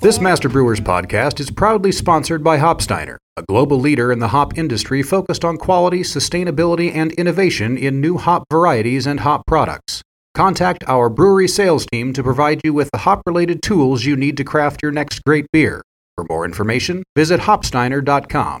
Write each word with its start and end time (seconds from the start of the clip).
This 0.00 0.20
Master 0.20 0.48
Brewers 0.48 0.80
podcast 0.80 1.38
is 1.38 1.50
proudly 1.50 1.92
sponsored 1.92 2.42
by 2.42 2.58
Hopsteiner, 2.58 3.18
a 3.36 3.42
global 3.42 3.78
leader 3.78 4.10
in 4.10 4.18
the 4.18 4.28
hop 4.28 4.56
industry 4.56 5.02
focused 5.02 5.44
on 5.44 5.58
quality, 5.58 6.00
sustainability, 6.00 6.94
and 6.94 7.12
innovation 7.12 7.76
in 7.76 8.00
new 8.00 8.16
hop 8.16 8.44
varieties 8.50 9.06
and 9.06 9.20
hop 9.20 9.46
products. 9.46 10.02
Contact 10.34 10.82
our 10.86 11.08
brewery 11.08 11.48
sales 11.48 11.84
team 11.86 12.12
to 12.12 12.22
provide 12.22 12.60
you 12.64 12.72
with 12.72 12.90
the 12.92 12.98
hop 12.98 13.22
related 13.26 13.62
tools 13.62 14.04
you 14.04 14.16
need 14.16 14.36
to 14.36 14.44
craft 14.44 14.82
your 14.82 14.92
next 14.92 15.22
great 15.24 15.46
beer. 15.52 15.82
For 16.16 16.24
more 16.28 16.44
information, 16.44 17.02
visit 17.14 17.40
hopsteiner.com. 17.40 18.60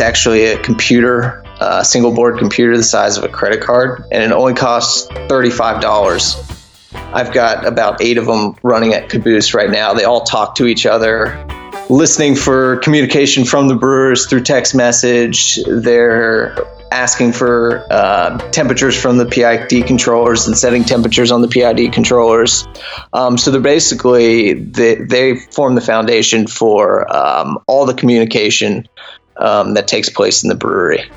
It's 0.00 0.08
actually 0.08 0.46
a 0.46 0.56
computer, 0.56 1.44
a 1.60 1.84
single 1.84 2.10
board 2.10 2.38
computer 2.38 2.74
the 2.74 2.82
size 2.82 3.18
of 3.18 3.24
a 3.24 3.28
credit 3.28 3.60
card, 3.60 4.02
and 4.10 4.22
it 4.22 4.32
only 4.32 4.54
costs 4.54 5.06
$35. 5.08 6.94
I've 7.12 7.34
got 7.34 7.66
about 7.66 8.00
eight 8.00 8.16
of 8.16 8.24
them 8.24 8.56
running 8.62 8.94
at 8.94 9.10
Caboose 9.10 9.52
right 9.52 9.68
now. 9.68 9.92
They 9.92 10.04
all 10.04 10.24
talk 10.24 10.54
to 10.54 10.66
each 10.66 10.86
other, 10.86 11.46
listening 11.90 12.34
for 12.34 12.78
communication 12.78 13.44
from 13.44 13.68
the 13.68 13.74
brewers 13.74 14.26
through 14.26 14.44
text 14.44 14.74
message. 14.74 15.58
They're 15.68 16.56
asking 16.90 17.32
for 17.32 17.86
uh, 17.90 18.38
temperatures 18.52 18.98
from 18.98 19.18
the 19.18 19.26
PID 19.26 19.86
controllers 19.86 20.46
and 20.46 20.56
setting 20.56 20.84
temperatures 20.84 21.30
on 21.30 21.42
the 21.42 21.48
PID 21.48 21.92
controllers. 21.92 22.66
Um, 23.12 23.36
so 23.36 23.50
they're 23.50 23.60
basically 23.60 24.54
they, 24.54 24.94
they 24.94 25.36
form 25.36 25.74
the 25.74 25.80
foundation 25.82 26.46
for 26.46 27.14
um, 27.14 27.58
all 27.66 27.84
the 27.84 27.94
communication 27.94 28.88
um, 29.40 29.74
that 29.74 29.88
takes 29.88 30.08
place 30.08 30.42
in 30.42 30.48
the 30.48 30.54
brewery. 30.54 31.10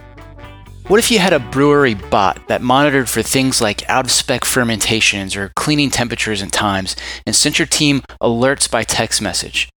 What 0.88 1.00
if 1.00 1.12
you 1.12 1.20
had 1.20 1.32
a 1.32 1.40
brewery 1.40 1.94
bot 1.94 2.50
that 2.50 2.62
monitored 2.62 3.08
for 3.08 3.22
things 3.22 3.62
like 3.62 3.90
out 3.90 4.04
of 4.04 4.12
spec 4.12 4.44
fermentations 4.44 5.36
or 5.36 5.54
cleaning 5.56 5.90
temperatures 5.90 6.42
and 6.42 6.52
times 6.52 6.98
and 7.26 7.34
sent 7.34 7.58
your 7.58 7.66
team 7.66 8.02
alerts 8.22 8.70
by 8.70 8.84
text 8.84 9.22
message? 9.22 9.70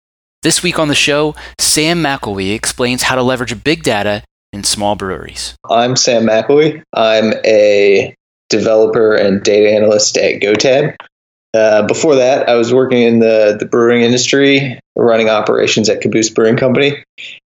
This 0.43 0.65
week 0.65 0.79
on 0.79 0.89
the 0.89 0.95
show, 0.97 1.37
Sam 1.61 2.03
McElwee 2.03 2.55
explains 2.55 3.05
how 3.05 3.15
to 3.15 3.23
leverage 3.23 3.63
big 3.63 3.85
data 3.85 4.25
in 4.53 4.65
small 4.65 4.97
breweries. 4.97 5.55
I'm 5.71 5.95
Sam 5.95 6.25
McElwee. 6.25 6.83
I'm 6.93 7.35
a 7.45 8.15
developer 8.49 9.15
and 9.15 9.43
data 9.43 9.71
analyst 9.71 10.17
at 10.17 10.41
GoTab. 10.41 10.97
Uh, 11.55 11.87
before 11.87 12.17
that, 12.17 12.49
I 12.49 12.55
was 12.55 12.73
working 12.75 13.03
in 13.03 13.21
the, 13.21 13.57
the 13.59 13.67
brewing 13.67 14.03
industry, 14.03 14.79
running 14.95 15.29
operations 15.29 15.89
at 15.89 16.01
Caboose 16.01 16.31
Brewing 16.31 16.57
Company. 16.57 17.03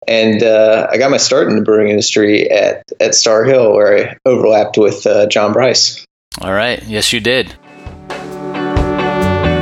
And 0.08 0.42
uh, 0.42 0.88
I 0.90 0.96
got 0.96 1.10
my 1.10 1.18
start 1.18 1.48
in 1.48 1.56
the 1.56 1.62
brewing 1.62 1.90
industry 1.90 2.50
at, 2.50 2.82
at 2.98 3.14
Star 3.14 3.44
Hill, 3.44 3.74
where 3.74 4.08
I 4.08 4.16
overlapped 4.24 4.78
with 4.78 5.06
uh, 5.06 5.26
John 5.26 5.52
Bryce. 5.52 6.02
All 6.40 6.52
right. 6.52 6.82
Yes, 6.84 7.12
you 7.12 7.20
did. 7.20 7.54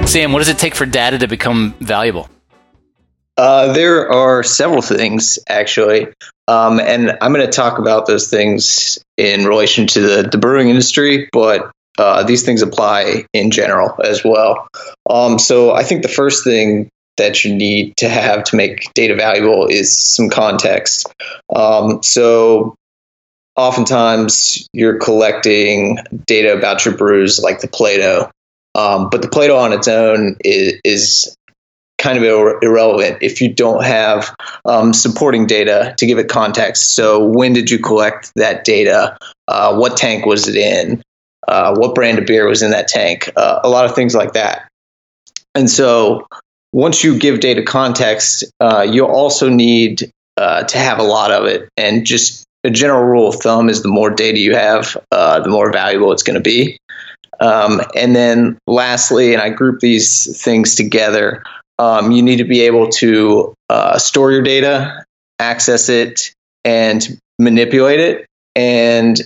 Sam, 0.08 0.32
what 0.32 0.38
does 0.38 0.48
it 0.48 0.58
take 0.58 0.76
for 0.76 0.86
data 0.86 1.18
to 1.18 1.26
become 1.26 1.74
valuable? 1.80 2.28
Uh, 3.36 3.72
there 3.72 4.10
are 4.12 4.44
several 4.44 4.82
things, 4.82 5.40
actually. 5.48 6.06
Um, 6.46 6.78
and 6.78 7.18
I'm 7.20 7.32
going 7.32 7.44
to 7.44 7.52
talk 7.52 7.78
about 7.78 8.06
those 8.06 8.30
things 8.30 9.00
in 9.16 9.46
relation 9.46 9.88
to 9.88 10.00
the, 10.00 10.28
the 10.30 10.38
brewing 10.38 10.68
industry, 10.68 11.28
but 11.32 11.72
uh, 11.98 12.22
these 12.22 12.44
things 12.44 12.62
apply 12.62 13.26
in 13.32 13.50
general 13.50 13.98
as 14.02 14.22
well. 14.24 14.68
Um, 15.10 15.40
so 15.40 15.74
I 15.74 15.82
think 15.82 16.02
the 16.02 16.08
first 16.08 16.44
thing 16.44 16.88
that 17.16 17.44
you 17.44 17.54
need 17.54 17.97
to 17.99 18.09
have 18.09 18.44
to 18.44 18.56
make 18.56 18.93
data 18.94 19.15
valuable 19.15 19.66
is 19.66 19.97
some 19.97 20.28
context. 20.28 21.12
Um, 21.54 22.03
so 22.03 22.75
oftentimes 23.56 24.69
you're 24.72 24.99
collecting 24.99 25.99
data 26.26 26.56
about 26.56 26.84
your 26.84 26.97
brews 26.97 27.41
like 27.41 27.60
the 27.60 27.69
Plato. 27.69 28.31
Um, 28.75 29.09
but 29.10 29.22
the 29.22 29.28
Plato 29.28 29.56
on 29.56 29.72
its 29.72 29.88
own 29.88 30.37
is, 30.44 30.81
is 30.84 31.37
kind 31.99 32.19
of 32.19 32.25
ir- 32.25 32.59
irrelevant 32.62 33.19
if 33.22 33.41
you 33.41 33.53
don't 33.53 33.82
have 33.82 34.34
um, 34.65 34.93
supporting 34.93 35.47
data 35.47 35.94
to 35.99 36.06
give 36.06 36.19
it 36.19 36.28
context. 36.28 36.94
So, 36.94 37.26
when 37.26 37.53
did 37.53 37.71
you 37.71 37.78
collect 37.78 38.32
that 38.37 38.65
data? 38.65 39.16
Uh, 39.49 39.76
what 39.76 39.97
tank 39.97 40.26
was 40.26 40.49
it 40.49 40.56
in? 40.56 41.03
Uh, 41.49 41.75
what 41.76 41.94
brand 41.94 42.19
of 42.19 42.26
beer 42.26 42.47
was 42.47 42.62
in 42.62 42.72
that 42.72 42.88
tank? 42.88 43.31
Uh, 43.37 43.60
a 43.65 43.69
lot 43.69 43.87
of 43.87 43.94
things 43.94 44.15
like 44.15 44.34
that. 44.34 44.69
And 45.55 45.71
so, 45.71 46.26
once 46.76 47.03
you 47.03 47.19
give 47.19 47.41
data 47.41 47.62
context, 47.62 48.44
uh, 48.60 48.82
you'll 48.82 49.09
also 49.09 49.48
need 49.48 50.12
uh, 50.37 50.62
to 50.62 50.76
have 50.76 50.98
a 50.98 51.03
lot 51.03 51.31
of 51.32 51.47
it. 51.47 51.70
And 51.78 52.04
just 52.04 52.44
a 52.64 52.70
general 52.70 53.03
rule 53.03 53.31
of 53.31 53.37
thumb 53.37 53.70
is 53.70 53.81
the 53.81 53.88
more 53.88 54.10
data 54.10 54.38
you 54.38 54.54
have, 54.54 54.94
uh, 55.10 55.41
the 55.41 55.48
more 55.48 55.72
valuable 55.72 56.12
it's 56.12 56.22
going 56.22 56.34
to 56.34 56.42
be. 56.42 56.76
Um, 57.41 57.81
and 57.97 58.14
then 58.14 58.59
lastly, 58.66 59.32
and 59.32 59.41
I 59.41 59.48
group 59.48 59.81
these 59.81 60.38
things 60.42 60.75
together, 60.75 61.44
um, 61.78 62.10
you 62.10 62.20
need 62.20 62.37
to 62.37 62.44
be 62.44 62.60
able 62.60 62.91
to 62.91 63.54
uh, 63.70 63.97
store 63.97 64.31
your 64.31 64.43
data, 64.43 65.03
access 65.38 65.88
it, 65.88 66.34
and 66.62 67.19
manipulate 67.38 68.00
it. 68.00 68.26
And 68.54 69.19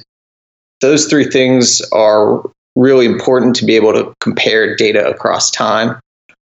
those 0.81 1.09
three 1.09 1.25
things 1.25 1.83
are 1.91 2.49
really 2.77 3.07
important 3.07 3.57
to 3.57 3.65
be 3.65 3.75
able 3.75 3.95
to 3.95 4.15
compare 4.21 4.77
data 4.77 5.09
across 5.09 5.51
time. 5.51 5.99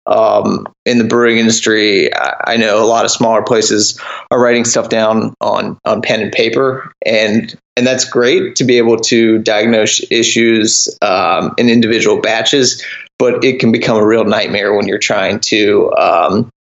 Um, 0.09 0.67
in 0.87 0.99
the 0.99 1.05
brewing 1.05 1.39
industry, 1.39 2.15
I, 2.15 2.53
I 2.53 2.57
know 2.57 2.83
a 2.83 2.87
lot 2.87 3.05
of 3.05 3.11
smaller 3.11 3.43
places 3.43 4.01
are 4.31 4.41
writing 4.41 4.65
stuff 4.65 4.89
down 4.89 5.35
on, 5.41 5.79
on 5.85 6.03
pen 6.03 6.23
and 6.23 6.33
paper, 6.33 6.93
and 7.05 7.55
and 7.77 7.87
that's 7.87 8.07
great 8.07 8.57
to 8.57 8.65
be 8.65 8.79
able 8.79 8.97
to 8.97 9.39
diagnose 9.39 10.03
issues 10.11 10.99
um, 11.01 11.55
in 11.59 11.69
individual 11.69 12.21
batches 12.21 12.83
but 13.19 13.45
it 13.45 13.59
can 13.59 13.73
become 13.73 13.97
a 13.97 14.07
real 14.07 14.25
nightmare 14.25 14.75
when 14.75 14.87
you're 14.87 14.99
trying 14.99 15.41
to 15.41 15.93
um, 15.97 16.51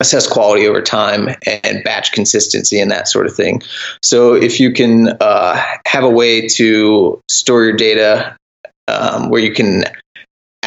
assess 0.00 0.26
quality 0.26 0.66
over 0.66 0.80
time 0.80 1.28
and 1.46 1.84
batch 1.84 2.12
consistency 2.12 2.80
and 2.80 2.90
that 2.90 3.08
sort 3.08 3.26
of 3.26 3.34
thing. 3.34 3.62
So 4.02 4.34
if 4.34 4.60
you 4.60 4.72
can 4.72 5.08
uh, 5.20 5.62
have 5.86 6.04
a 6.04 6.10
way 6.10 6.48
to 6.48 7.20
store 7.28 7.64
your 7.64 7.76
data 7.76 8.36
um, 8.86 9.28
where 9.28 9.42
you 9.42 9.52
can 9.52 9.84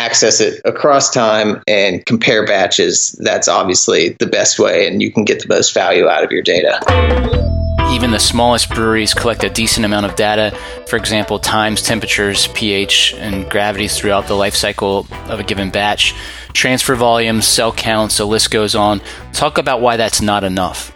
access 0.02 0.42
it 0.42 0.60
across 0.66 1.12
time 1.12 1.62
and 1.68 2.04
compare 2.08 2.44
batches, 2.46 3.12
that's 3.24 3.48
obviously 3.48 4.10
the 4.20 4.26
best 4.26 4.58
way, 4.58 4.88
and 4.88 5.02
you 5.02 5.12
can 5.12 5.24
get 5.24 5.42
the 5.42 5.48
most 5.48 5.74
value 5.74 6.08
out 6.08 6.24
of 6.24 6.32
your 6.32 6.42
data. 6.42 6.80
Even 7.92 8.10
the 8.10 8.20
smallest 8.20 8.70
breweries 8.70 9.14
collect 9.14 9.44
a 9.44 9.50
decent 9.50 9.86
amount 9.86 10.08
of 10.08 10.16
data, 10.16 10.58
for 10.88 10.96
example, 10.96 11.38
times, 11.38 11.84
temperatures, 11.84 12.48
pH, 12.56 13.14
and 13.16 13.48
gravities 13.50 13.96
throughout 13.96 14.28
the 14.28 14.34
life 14.34 14.56
cycle 14.56 15.06
of 15.28 15.40
a 15.40 15.44
given 15.44 15.70
batch, 15.70 16.16
transfer 16.54 16.96
volumes, 16.96 17.46
cell 17.46 17.72
counts, 17.72 18.18
the 18.18 18.26
list 18.26 18.50
goes 18.50 18.74
on. 18.74 19.02
Talk 19.34 19.60
about 19.60 19.82
why 19.82 19.98
that's 19.98 20.22
not 20.22 20.44
enough. 20.44 20.96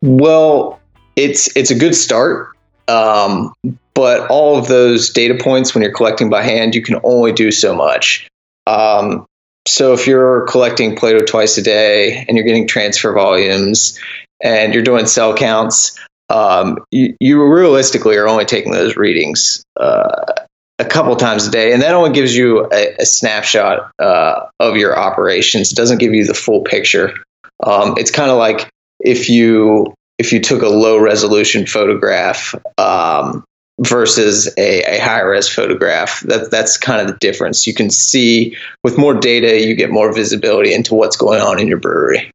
Well, 0.00 0.80
it's 1.16 1.54
it's 1.56 1.70
a 1.70 1.74
good 1.74 1.94
start, 1.94 2.56
um, 2.88 3.52
but 3.94 4.30
all 4.30 4.58
of 4.58 4.68
those 4.68 5.10
data 5.10 5.34
points, 5.34 5.74
when 5.74 5.82
you're 5.82 5.92
collecting 5.92 6.30
by 6.30 6.42
hand, 6.42 6.74
you 6.74 6.82
can 6.82 7.00
only 7.04 7.32
do 7.32 7.50
so 7.50 7.74
much. 7.74 8.28
Um, 8.66 9.26
so 9.66 9.92
if 9.92 10.06
you're 10.06 10.46
collecting 10.46 10.96
Plato 10.96 11.24
twice 11.24 11.58
a 11.58 11.62
day 11.62 12.24
and 12.26 12.36
you're 12.36 12.46
getting 12.46 12.66
transfer 12.66 13.12
volumes 13.12 13.98
and 14.42 14.72
you're 14.72 14.82
doing 14.82 15.06
cell 15.06 15.34
counts, 15.34 15.98
um, 16.30 16.78
you, 16.90 17.16
you 17.20 17.42
realistically 17.44 18.16
are 18.16 18.28
only 18.28 18.44
taking 18.44 18.72
those 18.72 18.96
readings 18.96 19.62
uh, 19.78 20.32
a 20.78 20.84
couple 20.84 21.16
times 21.16 21.46
a 21.46 21.50
day, 21.50 21.72
and 21.72 21.82
that 21.82 21.94
only 21.94 22.12
gives 22.12 22.36
you 22.36 22.68
a, 22.70 22.96
a 23.00 23.04
snapshot 23.04 23.90
uh, 23.98 24.46
of 24.60 24.76
your 24.76 24.96
operations. 24.96 25.72
It 25.72 25.74
doesn't 25.74 25.98
give 25.98 26.14
you 26.14 26.24
the 26.24 26.34
full 26.34 26.62
picture. 26.62 27.14
Um, 27.62 27.94
it's 27.98 28.10
kind 28.10 28.30
of 28.30 28.38
like 28.38 28.68
if 29.00 29.28
you 29.28 29.94
if 30.18 30.32
you 30.32 30.40
took 30.40 30.62
a 30.62 30.68
low 30.68 30.98
resolution 30.98 31.66
photograph 31.66 32.54
um, 32.76 33.44
versus 33.80 34.48
a, 34.58 34.96
a 34.96 34.98
high 34.98 35.20
res 35.20 35.48
photograph. 35.48 36.20
That, 36.22 36.50
that's 36.50 36.76
kind 36.76 37.00
of 37.00 37.06
the 37.06 37.18
difference. 37.18 37.66
You 37.66 37.74
can 37.74 37.90
see 37.90 38.56
with 38.82 38.98
more 38.98 39.14
data, 39.14 39.64
you 39.64 39.74
get 39.74 39.90
more 39.90 40.12
visibility 40.12 40.74
into 40.74 40.94
what's 40.94 41.16
going 41.16 41.40
on 41.40 41.60
in 41.60 41.68
your 41.68 41.78
brewery. 41.78 42.30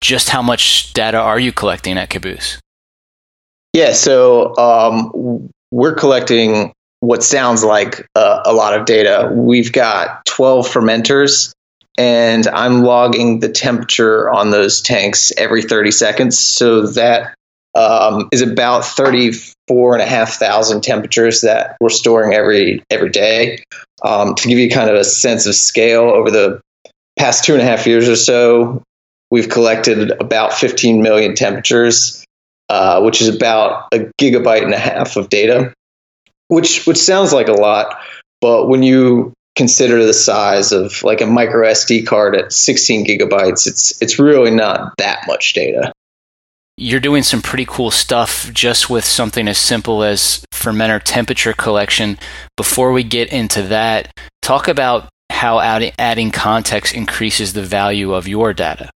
Just 0.00 0.28
how 0.28 0.42
much 0.42 0.92
data 0.92 1.18
are 1.18 1.40
you 1.40 1.52
collecting 1.52 1.98
at 1.98 2.10
Caboose? 2.10 2.60
Yeah, 3.72 3.92
so 3.92 4.56
um, 4.56 5.50
we're 5.70 5.94
collecting 5.94 6.72
what 7.00 7.22
sounds 7.22 7.64
like 7.64 8.06
a, 8.14 8.42
a 8.46 8.52
lot 8.52 8.78
of 8.78 8.86
data. 8.86 9.30
We've 9.32 9.72
got 9.72 10.24
12 10.26 10.68
fermenters 10.68 11.52
and 11.98 12.46
I'm 12.46 12.82
logging 12.82 13.40
the 13.40 13.48
temperature 13.48 14.30
on 14.30 14.50
those 14.50 14.80
tanks 14.80 15.32
every 15.36 15.62
30 15.62 15.90
seconds. 15.90 16.38
So 16.38 16.86
that 16.86 17.34
um, 17.74 18.28
is 18.32 18.40
about 18.40 18.84
34 18.84 19.94
and 19.94 20.02
a 20.02 20.06
half 20.06 20.34
thousand 20.34 20.82
temperatures 20.82 21.40
that 21.42 21.76
we're 21.80 21.90
storing 21.90 22.34
every 22.34 22.82
every 22.88 23.10
day. 23.10 23.64
Um, 24.02 24.36
to 24.36 24.48
give 24.48 24.58
you 24.58 24.70
kind 24.70 24.88
of 24.88 24.96
a 24.96 25.04
sense 25.04 25.46
of 25.46 25.56
scale, 25.56 26.04
over 26.04 26.30
the 26.30 26.60
past 27.18 27.44
two 27.44 27.54
and 27.54 27.62
a 27.62 27.64
half 27.64 27.86
years 27.86 28.08
or 28.08 28.16
so, 28.16 28.82
we've 29.30 29.48
collected 29.48 30.12
about 30.12 30.54
15 30.54 31.02
million 31.02 31.34
temperatures, 31.34 32.24
uh, 32.68 33.02
which 33.02 33.20
is 33.20 33.28
about 33.28 33.88
a 33.92 34.10
gigabyte 34.20 34.62
and 34.62 34.72
a 34.72 34.78
half 34.78 35.16
of 35.16 35.28
data, 35.28 35.74
which 36.46 36.86
which 36.86 36.98
sounds 36.98 37.32
like 37.32 37.48
a 37.48 37.52
lot, 37.52 38.00
but 38.40 38.68
when 38.68 38.84
you 38.84 39.32
consider 39.58 40.04
the 40.04 40.14
size 40.14 40.70
of 40.70 41.02
like 41.02 41.20
a 41.20 41.26
micro 41.26 41.66
SD 41.66 42.06
card 42.06 42.36
at 42.36 42.52
16 42.52 43.04
gigabytes, 43.04 43.66
it's 43.66 44.00
it's 44.00 44.18
really 44.18 44.52
not 44.52 44.94
that 44.96 45.24
much 45.26 45.52
data. 45.52 45.92
You're 46.76 47.00
doing 47.00 47.24
some 47.24 47.42
pretty 47.42 47.66
cool 47.66 47.90
stuff 47.90 48.50
just 48.52 48.88
with 48.88 49.04
something 49.04 49.48
as 49.48 49.58
simple 49.58 50.04
as 50.04 50.44
fermenter 50.54 51.02
temperature 51.02 51.52
collection. 51.52 52.18
Before 52.56 52.92
we 52.92 53.02
get 53.02 53.32
into 53.32 53.62
that, 53.64 54.16
talk 54.42 54.68
about 54.68 55.08
how 55.28 55.58
adding, 55.58 55.92
adding 55.98 56.30
context 56.30 56.94
increases 56.94 57.52
the 57.52 57.62
value 57.62 58.14
of 58.14 58.28
your 58.28 58.54
data. 58.54 58.90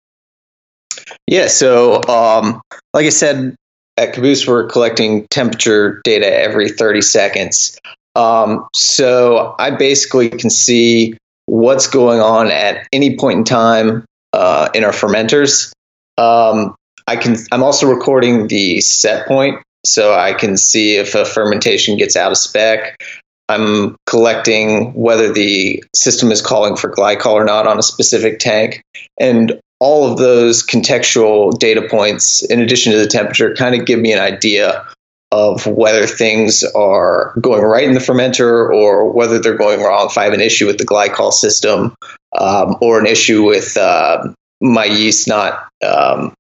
Yeah, 1.26 1.48
so 1.48 2.04
um, 2.04 2.62
like 2.94 3.08
I 3.08 3.10
said, 3.10 3.56
at 3.98 4.14
Caboose, 4.14 4.48
we're 4.48 4.68
collecting 4.68 5.26
temperature 5.32 6.02
data 6.04 6.32
every 6.32 6.70
30 6.70 7.02
seconds. 7.02 7.80
Um, 8.16 8.68
so 8.74 9.56
I 9.58 9.72
basically 9.72 10.30
can 10.30 10.50
see 10.50 11.18
what's 11.46 11.88
going 11.88 12.20
on 12.20 12.52
at 12.52 12.88
any 12.92 13.18
point 13.18 13.40
in 13.40 13.44
time 13.44 14.06
uh, 14.34 14.70
in 14.74 14.84
our 14.84 14.92
fermenters. 14.92 15.72
Um, 16.18 16.76
I 17.08 17.16
can. 17.16 17.36
I'm 17.52 17.64
also 17.64 17.88
recording 17.88 18.48
the 18.48 18.82
set 18.82 19.28
point, 19.28 19.62
so 19.86 20.14
I 20.14 20.34
can 20.34 20.58
see 20.58 20.96
if 20.96 21.16
a 21.16 21.26
fermentation 21.26 21.98
gets 21.98 22.16
out 22.16 22.32
of 22.32 22.38
spec. 22.38 23.02
I'm 23.50 23.96
collecting 24.06 24.94
whether 24.94 25.34
the 25.34 25.84
system 25.94 26.32
is 26.32 26.42
calling 26.42 26.78
for 26.78 26.90
glycol 26.90 27.34
or 27.34 27.44
not 27.44 27.68
on 27.68 27.80
a 27.80 27.84
specific 27.84 28.40
tank, 28.40 28.82
and 29.20 29.60
all 29.80 30.10
of 30.10 30.20
those 30.20 30.66
contextual 30.66 31.58
data 31.58 31.82
points, 31.90 32.44
in 32.44 32.62
addition 32.62 32.94
to 32.94 33.00
the 33.00 33.08
temperature, 33.08 33.56
kind 33.56 33.76
of 33.76 33.86
give 33.86 34.00
me 34.00 34.14
an 34.14 34.20
idea 34.20 34.86
of 35.32 35.66
whether 35.66 36.06
things 36.06 36.64
are 36.64 37.34
going 37.40 37.64
right 37.64 37.88
in 37.88 37.94
the 37.94 38.00
fermenter 38.00 38.70
or 38.70 39.12
whether 39.12 39.40
they're 39.40 39.56
going 39.56 39.82
wrong. 39.82 40.08
If 40.08 40.18
I 40.18 40.26
have 40.26 40.34
an 40.34 40.42
issue 40.42 40.68
with 40.68 40.78
the 40.78 40.86
glycol 40.86 41.32
system 41.32 41.96
um, 42.38 42.78
or 42.82 43.00
an 43.00 43.06
issue 43.06 43.44
with 43.44 43.78
uh, 43.78 44.34
my 44.62 44.86
yeast 44.86 45.28
not 45.28 45.70
um, 45.86 46.34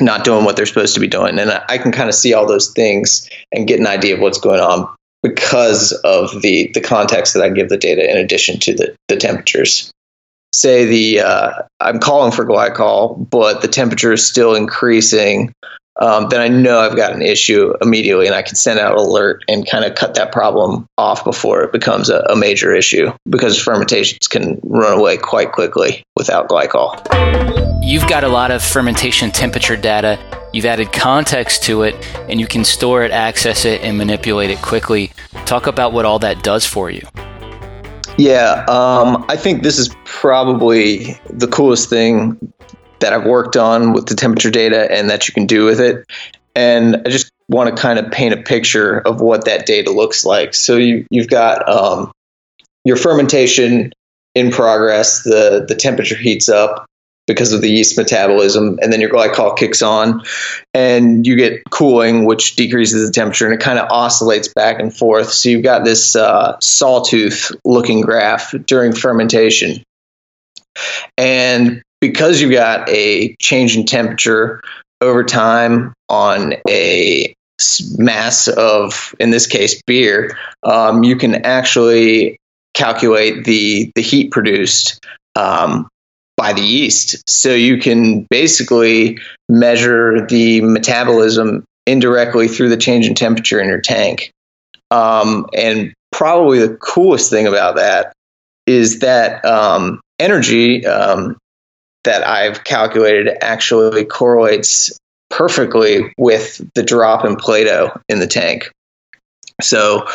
not 0.00 0.24
doing 0.24 0.44
what 0.44 0.56
they're 0.56 0.66
supposed 0.66 0.94
to 0.94 1.00
be 1.00 1.08
doing, 1.08 1.38
and 1.38 1.50
I 1.50 1.78
can 1.78 1.92
kind 1.92 2.08
of 2.08 2.14
see 2.14 2.34
all 2.34 2.46
those 2.46 2.72
things 2.72 3.28
and 3.52 3.66
get 3.66 3.80
an 3.80 3.86
idea 3.86 4.14
of 4.14 4.20
what's 4.20 4.40
going 4.40 4.60
on 4.60 4.94
because 5.22 5.92
of 5.92 6.42
the 6.42 6.70
the 6.72 6.80
context 6.80 7.34
that 7.34 7.42
I 7.42 7.50
give 7.50 7.68
the 7.68 7.78
data 7.78 8.10
in 8.10 8.16
addition 8.16 8.60
to 8.60 8.74
the 8.74 8.96
the 9.08 9.16
temperatures 9.16 9.90
say 10.56 10.86
the 10.86 11.20
uh, 11.20 11.52
I'm 11.80 12.00
calling 12.00 12.32
for 12.32 12.44
glycol, 12.44 13.28
but 13.28 13.60
the 13.60 13.68
temperature 13.68 14.12
is 14.12 14.26
still 14.26 14.54
increasing 14.54 15.52
um, 16.00 16.28
then 16.28 16.40
I 16.40 16.48
know 16.48 16.78
I've 16.78 16.96
got 16.96 17.12
an 17.12 17.22
issue 17.22 17.72
immediately 17.80 18.26
and 18.26 18.34
I 18.34 18.42
can 18.42 18.54
send 18.54 18.78
out 18.78 18.92
an 18.92 18.98
alert 18.98 19.44
and 19.48 19.68
kind 19.68 19.84
of 19.84 19.94
cut 19.94 20.14
that 20.14 20.30
problem 20.30 20.86
off 20.98 21.24
before 21.24 21.62
it 21.62 21.72
becomes 21.72 22.10
a, 22.10 22.20
a 22.28 22.36
major 22.36 22.74
issue 22.74 23.12
because 23.28 23.60
fermentations 23.60 24.28
can 24.28 24.60
run 24.62 24.98
away 24.98 25.16
quite 25.16 25.52
quickly 25.52 26.04
without 26.14 26.48
glycol. 26.48 26.96
You've 27.82 28.06
got 28.08 28.24
a 28.24 28.28
lot 28.28 28.50
of 28.50 28.62
fermentation 28.62 29.30
temperature 29.30 29.76
data. 29.76 30.18
You've 30.52 30.66
added 30.66 30.92
context 30.92 31.62
to 31.64 31.82
it, 31.82 31.94
and 32.28 32.40
you 32.40 32.46
can 32.46 32.64
store 32.64 33.04
it, 33.04 33.10
access 33.10 33.64
it, 33.64 33.82
and 33.82 33.96
manipulate 33.96 34.50
it 34.50 34.60
quickly. 34.60 35.12
Talk 35.44 35.66
about 35.66 35.92
what 35.92 36.04
all 36.04 36.18
that 36.20 36.42
does 36.42 36.66
for 36.66 36.90
you. 36.90 37.06
Yeah, 38.18 38.64
um, 38.68 39.24
I 39.28 39.36
think 39.36 39.62
this 39.62 39.78
is 39.78 39.94
probably 40.04 41.20
the 41.28 41.46
coolest 41.46 41.90
thing 41.90 42.38
that 43.00 43.12
I've 43.12 43.26
worked 43.26 43.56
on 43.56 43.92
with 43.92 44.06
the 44.06 44.14
temperature 44.14 44.50
data 44.50 44.90
and 44.90 45.10
that 45.10 45.28
you 45.28 45.34
can 45.34 45.46
do 45.46 45.64
with 45.64 45.80
it. 45.80 46.04
And 46.54 47.02
I 47.04 47.10
just 47.10 47.30
want 47.48 47.74
to 47.74 47.80
kind 47.80 47.98
of 47.98 48.10
paint 48.10 48.34
a 48.34 48.42
picture 48.42 48.98
of 48.98 49.20
what 49.20 49.44
that 49.44 49.66
data 49.66 49.90
looks 49.90 50.24
like. 50.24 50.54
So 50.54 50.76
you, 50.76 51.06
you've 51.10 51.28
got 51.28 51.68
um, 51.68 52.12
your 52.84 52.96
fermentation 52.96 53.92
in 54.34 54.50
progress, 54.50 55.22
the, 55.22 55.64
the 55.68 55.74
temperature 55.74 56.16
heats 56.16 56.48
up 56.48 56.86
because 57.26 57.52
of 57.52 57.60
the 57.60 57.68
yeast 57.68 57.98
metabolism, 57.98 58.78
and 58.80 58.92
then 58.92 59.00
your 59.00 59.10
glycol 59.10 59.56
kicks 59.56 59.82
on, 59.82 60.22
and 60.72 61.26
you 61.26 61.34
get 61.34 61.62
cooling, 61.70 62.24
which 62.24 62.54
decreases 62.54 63.04
the 63.04 63.12
temperature, 63.12 63.46
and 63.46 63.54
it 63.54 63.60
kind 63.60 63.80
of 63.80 63.90
oscillates 63.90 64.48
back 64.54 64.78
and 64.78 64.96
forth. 64.96 65.32
So 65.32 65.48
you've 65.48 65.64
got 65.64 65.84
this 65.84 66.14
uh, 66.14 66.56
sawtooth 66.60 67.50
looking 67.64 68.00
graph 68.02 68.52
during 68.66 68.92
fermentation. 68.92 69.82
And 71.18 71.82
because 72.06 72.40
you've 72.40 72.52
got 72.52 72.88
a 72.88 73.34
change 73.36 73.76
in 73.76 73.84
temperature 73.84 74.60
over 75.00 75.24
time 75.24 75.92
on 76.08 76.54
a 76.68 77.34
mass 77.98 78.48
of, 78.48 79.14
in 79.18 79.30
this 79.30 79.46
case, 79.46 79.82
beer, 79.86 80.36
um, 80.62 81.04
you 81.04 81.16
can 81.16 81.44
actually 81.44 82.38
calculate 82.74 83.44
the 83.44 83.90
the 83.94 84.02
heat 84.02 84.30
produced 84.30 85.04
um, 85.34 85.88
by 86.36 86.52
the 86.52 86.62
yeast. 86.62 87.28
So 87.28 87.54
you 87.54 87.78
can 87.78 88.26
basically 88.28 89.18
measure 89.48 90.26
the 90.26 90.60
metabolism 90.60 91.64
indirectly 91.86 92.48
through 92.48 92.68
the 92.68 92.76
change 92.76 93.06
in 93.06 93.14
temperature 93.14 93.60
in 93.60 93.68
your 93.68 93.80
tank. 93.80 94.30
Um, 94.90 95.46
and 95.54 95.94
probably 96.12 96.58
the 96.60 96.76
coolest 96.76 97.30
thing 97.30 97.46
about 97.46 97.76
that 97.76 98.12
is 98.66 99.00
that 99.00 99.44
um, 99.44 100.00
energy 100.18 100.84
um, 100.86 101.36
that 102.06 102.26
I've 102.26 102.64
calculated 102.64 103.36
actually 103.42 104.04
correlates 104.04 104.98
perfectly 105.28 106.12
with 106.16 106.60
the 106.74 106.82
drop 106.82 107.24
in 107.24 107.36
Plato 107.36 108.00
in 108.08 108.18
the 108.18 108.26
tank. 108.26 108.72
So 109.60 110.06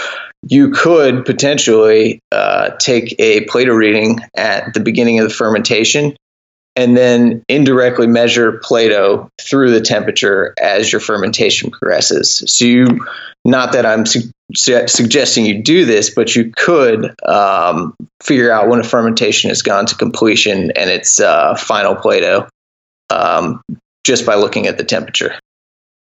you 0.47 0.71
could 0.71 1.25
potentially 1.25 2.19
uh, 2.31 2.71
take 2.79 3.15
a 3.19 3.45
Plato 3.45 3.73
reading 3.73 4.19
at 4.35 4.73
the 4.73 4.79
beginning 4.79 5.19
of 5.19 5.27
the 5.27 5.33
fermentation 5.33 6.15
and 6.75 6.95
then 6.95 7.43
indirectly 7.49 8.07
measure 8.07 8.59
Plato 8.63 9.29
through 9.39 9.71
the 9.71 9.81
temperature 9.81 10.53
as 10.61 10.91
your 10.91 11.01
fermentation 11.01 11.71
progresses. 11.71 12.43
So 12.47 12.65
you, 12.65 13.05
not 13.43 13.73
that 13.73 13.85
I'm 13.85 14.05
su- 14.05 14.31
suggesting 14.53 15.45
you 15.45 15.63
do 15.63 15.85
this, 15.85 16.11
but 16.11 16.35
you 16.35 16.51
could 16.55 17.13
um, 17.27 17.93
figure 18.21 18.51
out 18.51 18.69
when 18.69 18.79
a 18.79 18.83
fermentation 18.83 19.49
has 19.49 19.61
gone 19.61 19.85
to 19.87 19.95
completion 19.95 20.71
and 20.71 20.89
its 20.89 21.19
uh, 21.19 21.55
final 21.55 21.95
Plato 21.95 22.47
um, 23.09 23.61
just 24.05 24.25
by 24.25 24.35
looking 24.35 24.67
at 24.67 24.77
the 24.77 24.83
temperature. 24.83 25.37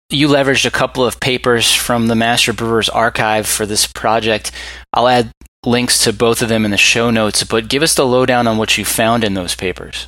You 0.09 0.27
leveraged 0.27 0.65
a 0.65 0.71
couple 0.71 1.05
of 1.05 1.19
papers 1.19 1.71
from 1.71 2.07
the 2.07 2.15
Master 2.15 2.51
Brewers 2.51 2.89
Archive 2.89 3.45
for 3.45 3.65
this 3.65 3.85
project. 3.85 4.51
I'll 4.91 5.07
add 5.07 5.31
links 5.65 6.03
to 6.03 6.13
both 6.13 6.41
of 6.41 6.49
them 6.49 6.65
in 6.65 6.71
the 6.71 6.77
show 6.77 7.11
notes, 7.11 7.43
but 7.43 7.69
give 7.69 7.83
us 7.83 7.93
the 7.93 8.05
lowdown 8.05 8.47
on 8.47 8.57
what 8.57 8.77
you 8.77 8.85
found 8.85 9.23
in 9.23 9.35
those 9.35 9.55
papers. 9.55 10.07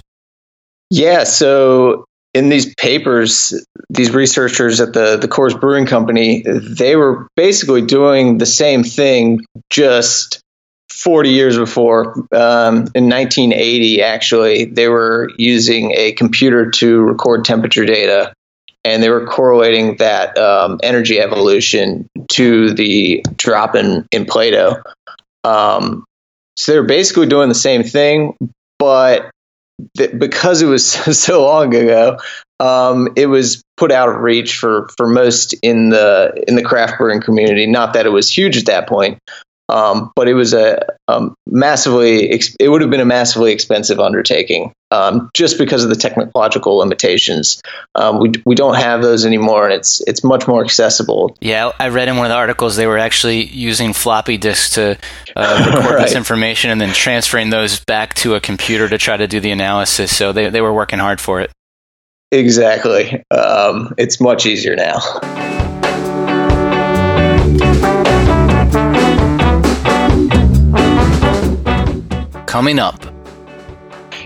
Yeah, 0.92 1.24
so 1.24 2.04
in 2.34 2.50
these 2.50 2.76
papers, 2.76 3.54
these 3.90 4.12
researchers 4.12 4.82
at 4.82 4.92
the 4.92 5.16
the 5.16 5.28
Coors 5.30 5.60
Brewing 5.60 5.86
Company, 5.86 6.44
they 6.46 6.98
were 6.98 7.28
basically 7.38 7.82
doing 7.82 8.38
the 8.38 8.46
same 8.46 8.84
thing, 8.84 9.40
just 9.70 10.42
40 10.90 11.30
years 11.30 11.58
before. 11.58 12.12
Um, 12.34 12.90
in 12.94 13.08
1980, 13.10 14.02
actually, 14.04 14.66
they 14.66 14.90
were 14.90 15.32
using 15.38 15.94
a 15.96 16.12
computer 16.12 16.70
to 16.72 17.00
record 17.00 17.46
temperature 17.46 17.86
data, 17.86 18.34
and 18.84 19.02
they 19.02 19.10
were 19.10 19.26
correlating 19.26 19.96
that 19.98 20.38
um, 20.38 20.78
energy 20.84 21.22
evolution 21.22 22.10
to 22.32 22.74
the 22.74 23.24
drop 23.38 23.76
in, 23.76 24.06
in 24.12 24.26
Plato. 24.26 24.76
Um, 25.46 26.04
so 26.58 26.74
they 26.74 26.80
were 26.80 26.86
basically 26.86 27.28
doing 27.28 27.48
the 27.48 27.56
same 27.56 27.84
thing, 27.84 28.36
but 28.78 29.32
because 29.96 30.62
it 30.62 30.68
was 30.68 30.92
so 31.20 31.46
long 31.46 31.74
ago, 31.76 32.18
um, 32.60 33.10
it 33.16 33.26
was 33.26 33.64
put 33.78 33.92
out 33.92 34.10
of 34.10 34.18
reach 34.18 34.58
for, 34.58 34.88
for 34.98 35.08
most 35.08 35.54
in 35.64 35.90
the 35.90 36.44
in 36.48 36.56
the 36.56 36.64
craft 36.64 36.98
brewing 36.98 37.22
community. 37.22 37.66
Not 37.66 37.94
that 37.94 38.06
it 38.06 38.10
was 38.10 38.30
huge 38.30 38.58
at 38.58 38.66
that 38.68 38.88
point, 38.88 39.20
um, 39.72 40.12
but 40.16 40.28
it 40.28 40.34
was 40.34 40.54
a 40.54 40.86
um, 41.08 41.36
massively, 41.48 42.30
it 42.30 42.70
would 42.70 42.82
have 42.82 42.90
been 42.90 43.00
a 43.00 43.06
massively 43.06 43.52
expensive 43.54 44.00
undertaking 44.00 44.74
um, 44.92 45.30
just 45.34 45.58
because 45.58 45.84
of 45.84 45.90
the 45.90 45.96
technological 45.96 46.78
limitations. 46.78 47.62
Um, 47.96 48.20
we, 48.20 48.32
we 48.46 48.56
don't 48.56 48.76
have 48.76 49.02
those 49.02 49.26
anymore, 49.26 49.66
and 49.66 49.74
it's 49.74 50.02
it's 50.02 50.24
much 50.24 50.48
more 50.48 50.64
accessible. 50.64 51.38
Yeah, 51.40 51.72
I 51.80 51.88
read 51.90 52.10
in 52.10 52.18
one 52.18 52.26
of 52.26 52.30
the 52.30 52.36
articles 52.36 52.76
they 52.76 52.88
were 52.88 52.98
actually 52.98 53.46
using 53.46 53.94
floppy 53.94 54.38
disks 54.38 54.76
to 54.76 54.98
uh, 55.36 55.72
record 55.74 55.96
right. 55.96 56.04
this 56.04 56.16
information 56.16 56.70
and 56.70 56.80
then 56.80 56.94
transferring 56.94 57.50
those 57.50 57.80
back 57.86 58.14
to 58.16 58.36
a 58.36 58.42
computer 58.42 58.90
to 58.90 58.98
try 58.98 59.16
to 59.16 59.28
do 59.28 59.40
the 59.40 59.52
analysis. 59.52 60.16
So 60.16 60.34
they, 60.34 60.50
they 60.50 60.62
were 60.62 60.74
working 60.74 61.00
hard 61.00 61.22
for 61.22 61.40
it. 61.40 61.52
Exactly. 62.32 63.24
Um, 63.32 63.94
it's 63.98 64.22
much 64.22 64.46
easier 64.46 64.76
now. 64.76 65.00
Coming 72.52 72.80
up. 72.80 73.02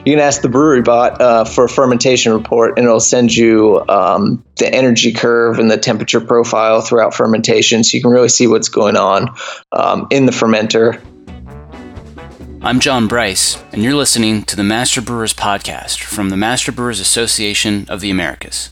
You 0.03 0.13
can 0.13 0.19
ask 0.19 0.41
the 0.41 0.49
brewery 0.49 0.81
bot 0.81 1.21
uh, 1.21 1.45
for 1.45 1.65
a 1.65 1.69
fermentation 1.69 2.33
report, 2.33 2.77
and 2.77 2.85
it'll 2.85 2.99
send 2.99 3.35
you 3.35 3.83
um, 3.87 4.43
the 4.55 4.67
energy 4.67 5.13
curve 5.13 5.59
and 5.59 5.69
the 5.69 5.77
temperature 5.77 6.19
profile 6.19 6.81
throughout 6.81 7.13
fermentation, 7.13 7.83
so 7.83 7.95
you 7.95 8.01
can 8.01 8.09
really 8.09 8.29
see 8.29 8.47
what's 8.47 8.69
going 8.69 8.97
on 8.97 9.35
um, 9.71 10.07
in 10.09 10.25
the 10.25 10.31
fermenter. 10.31 10.99
I'm 12.63 12.79
John 12.79 13.07
Bryce, 13.07 13.63
and 13.71 13.83
you're 13.83 13.93
listening 13.93 14.41
to 14.45 14.55
the 14.55 14.63
Master 14.63 15.01
Brewers 15.01 15.35
Podcast 15.35 16.01
from 16.01 16.29
the 16.31 16.37
Master 16.37 16.71
Brewers 16.71 16.99
Association 16.99 17.85
of 17.89 18.01
the 18.01 18.09
Americas. 18.09 18.71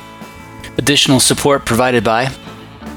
Additional 0.77 1.19
support 1.19 1.65
provided 1.65 2.03
by 2.03 2.33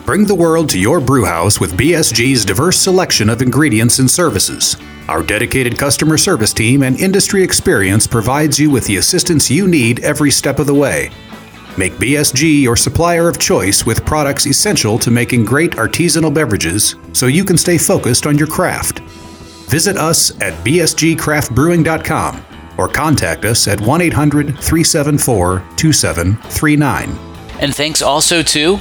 Bring 0.06 0.26
the 0.26 0.34
world 0.34 0.68
to 0.68 0.78
your 0.78 1.00
brewhouse 1.00 1.58
with 1.58 1.78
BSG's 1.78 2.44
diverse 2.44 2.78
selection 2.78 3.30
of 3.30 3.40
ingredients 3.40 3.98
and 4.00 4.10
services. 4.10 4.76
Our 5.08 5.22
dedicated 5.22 5.78
customer 5.78 6.18
service 6.18 6.52
team 6.52 6.82
and 6.82 6.98
industry 7.00 7.42
experience 7.42 8.06
provides 8.06 8.58
you 8.58 8.70
with 8.70 8.86
the 8.86 8.98
assistance 8.98 9.50
you 9.50 9.66
need 9.66 10.04
every 10.04 10.30
step 10.30 10.58
of 10.58 10.66
the 10.66 10.74
way. 10.74 11.10
Make 11.78 11.94
BSG 11.94 12.60
your 12.62 12.76
supplier 12.76 13.28
of 13.28 13.38
choice 13.38 13.86
with 13.86 14.04
products 14.04 14.46
essential 14.46 14.98
to 14.98 15.10
making 15.10 15.46
great 15.46 15.72
artisanal 15.72 16.32
beverages 16.32 16.96
so 17.12 17.26
you 17.26 17.44
can 17.44 17.56
stay 17.56 17.78
focused 17.78 18.26
on 18.26 18.36
your 18.36 18.46
craft. 18.46 19.00
Visit 19.70 19.96
us 19.96 20.38
at 20.42 20.52
bsgcraftbrewing.com 20.64 22.44
or 22.76 22.88
contact 22.88 23.44
us 23.46 23.66
at 23.66 23.80
1 23.80 24.00
800 24.02 24.46
374 24.46 25.64
2739. 25.76 27.33
And 27.60 27.74
thanks 27.74 28.02
also 28.02 28.42
to 28.42 28.78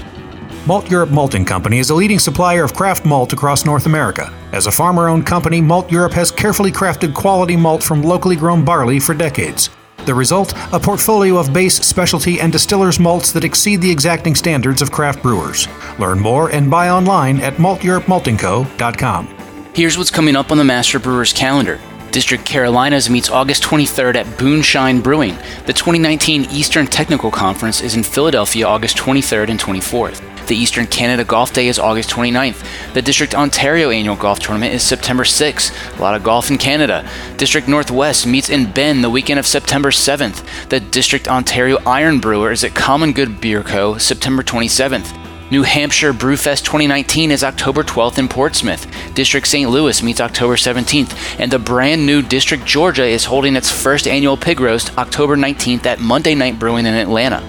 Malteurop 0.65 1.11
Malting 1.11 1.43
Company 1.43 1.79
is 1.79 1.89
a 1.89 1.95
leading 1.95 2.19
supplier 2.19 2.63
of 2.63 2.73
craft 2.73 3.05
malt 3.05 3.33
across 3.33 3.65
North 3.65 3.85
America. 3.85 4.33
As 4.53 4.65
a 4.65 4.71
farmer 4.71 5.09
owned 5.09 5.25
company, 5.25 5.61
Malteurop 5.61 6.13
has 6.13 6.31
carefully 6.31 6.71
crafted 6.71 7.13
quality 7.13 7.57
malt 7.57 7.83
from 7.83 8.01
locally 8.01 8.37
grown 8.37 8.63
barley 8.63 8.99
for 8.99 9.13
decades. 9.13 9.69
The 10.05 10.13
result? 10.13 10.53
A 10.73 10.79
portfolio 10.79 11.37
of 11.37 11.53
base, 11.53 11.75
specialty, 11.75 12.39
and 12.39 12.51
distillers 12.51 12.99
malts 12.99 13.31
that 13.33 13.43
exceed 13.43 13.81
the 13.81 13.91
exacting 13.91 14.35
standards 14.35 14.81
of 14.81 14.91
craft 14.91 15.21
brewers. 15.21 15.67
Learn 15.99 16.19
more 16.19 16.49
and 16.49 16.69
buy 16.69 16.89
online 16.89 17.39
at 17.39 17.55
malteuropemaltingco.com. 17.55 19.37
Here's 19.73 19.97
what's 19.97 20.11
coming 20.11 20.35
up 20.35 20.51
on 20.51 20.57
the 20.57 20.63
Master 20.63 20.99
Brewers 20.99 21.33
calendar. 21.33 21.79
District 22.13 22.45
Carolinas 22.45 23.09
meets 23.09 23.31
August 23.31 23.63
23rd 23.63 24.13
at 24.13 24.27
Booneshine 24.37 25.01
Brewing. 25.01 25.35
The 25.65 25.73
2019 25.73 26.45
Eastern 26.51 26.85
Technical 26.85 27.31
Conference 27.31 27.81
is 27.81 27.95
in 27.95 28.03
Philadelphia 28.03 28.67
August 28.67 28.97
23rd 28.97 29.49
and 29.49 29.59
24th. 29.59 30.21
The 30.45 30.55
Eastern 30.55 30.85
Canada 30.85 31.23
Golf 31.23 31.53
Day 31.53 31.69
is 31.69 31.79
August 31.79 32.11
29th. 32.11 32.93
The 32.93 33.01
District 33.01 33.33
Ontario 33.33 33.89
Annual 33.89 34.17
Golf 34.17 34.37
Tournament 34.37 34.75
is 34.75 34.83
September 34.83 35.23
6th. 35.23 35.97
A 35.97 36.01
lot 36.03 36.13
of 36.13 36.21
golf 36.21 36.51
in 36.51 36.59
Canada. 36.59 37.09
District 37.37 37.67
Northwest 37.67 38.27
meets 38.27 38.51
in 38.51 38.71
Bend 38.71 39.03
the 39.03 39.09
weekend 39.09 39.39
of 39.39 39.47
September 39.47 39.89
7th. 39.89 40.69
The 40.69 40.81
District 40.81 41.27
Ontario 41.27 41.79
Iron 41.87 42.19
Brewer 42.19 42.51
is 42.51 42.63
at 42.63 42.75
Common 42.75 43.13
Good 43.13 43.41
Beer 43.41 43.63
Co. 43.63 43.97
September 43.97 44.43
27th. 44.43 45.22
New 45.53 45.61
Hampshire 45.61 46.13
Brewfest 46.13 46.65
2019 46.65 47.29
is 47.29 47.43
October 47.43 47.83
12th 47.83 48.17
in 48.17 48.27
Portsmouth. 48.27 48.87
District 49.13 49.45
St. 49.45 49.69
Louis 49.69 50.01
meets 50.01 50.19
October 50.19 50.55
17th, 50.55 51.39
and 51.39 51.51
the 51.51 51.59
brand 51.59 52.03
new 52.03 52.23
District 52.23 52.65
Georgia 52.65 53.05
is 53.05 53.23
holding 53.23 53.55
its 53.55 53.71
first 53.71 54.07
annual 54.07 54.35
pig 54.35 54.59
roast 54.59 54.97
October 54.97 55.37
19th 55.37 55.85
at 55.85 55.99
Monday 55.99 56.33
Night 56.33 56.57
Brewing 56.57 56.87
in 56.87 56.95
Atlanta. 56.95 57.43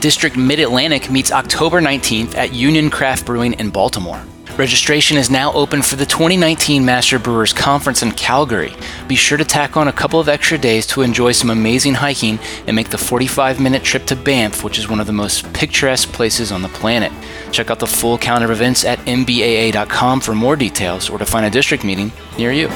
District 0.00 0.36
Mid 0.36 0.60
Atlantic 0.60 1.10
meets 1.10 1.32
October 1.32 1.80
19th 1.80 2.34
at 2.34 2.52
Union 2.52 2.90
Craft 2.90 3.24
Brewing 3.24 3.54
in 3.54 3.70
Baltimore. 3.70 4.22
Registration 4.58 5.16
is 5.16 5.30
now 5.30 5.52
open 5.52 5.82
for 5.82 5.94
the 5.94 6.04
2019 6.04 6.84
Master 6.84 7.20
Brewers 7.20 7.52
Conference 7.52 8.02
in 8.02 8.10
Calgary. 8.10 8.74
Be 9.06 9.14
sure 9.14 9.38
to 9.38 9.44
tack 9.44 9.76
on 9.76 9.86
a 9.86 9.92
couple 9.92 10.18
of 10.18 10.28
extra 10.28 10.58
days 10.58 10.84
to 10.88 11.02
enjoy 11.02 11.30
some 11.30 11.50
amazing 11.50 11.94
hiking 11.94 12.40
and 12.66 12.74
make 12.74 12.88
the 12.88 12.98
45 12.98 13.60
minute 13.60 13.84
trip 13.84 14.04
to 14.06 14.16
Banff, 14.16 14.64
which 14.64 14.76
is 14.76 14.88
one 14.88 14.98
of 14.98 15.06
the 15.06 15.12
most 15.12 15.50
picturesque 15.52 16.08
places 16.08 16.50
on 16.50 16.62
the 16.62 16.68
planet. 16.70 17.12
Check 17.52 17.70
out 17.70 17.78
the 17.78 17.86
full 17.86 18.18
calendar 18.18 18.46
of 18.46 18.50
events 18.50 18.84
at 18.84 18.98
mbaa.com 19.06 20.20
for 20.20 20.34
more 20.34 20.56
details 20.56 21.08
or 21.08 21.18
to 21.18 21.24
find 21.24 21.46
a 21.46 21.50
district 21.50 21.84
meeting 21.84 22.10
near 22.36 22.50
you. 22.50 22.68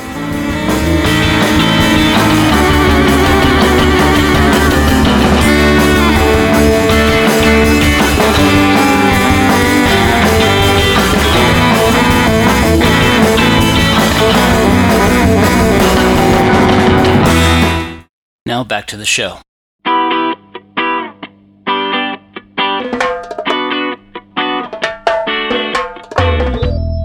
Now 18.52 18.64
back 18.64 18.88
to 18.88 18.99
the 18.99 19.06
show. 19.06 19.38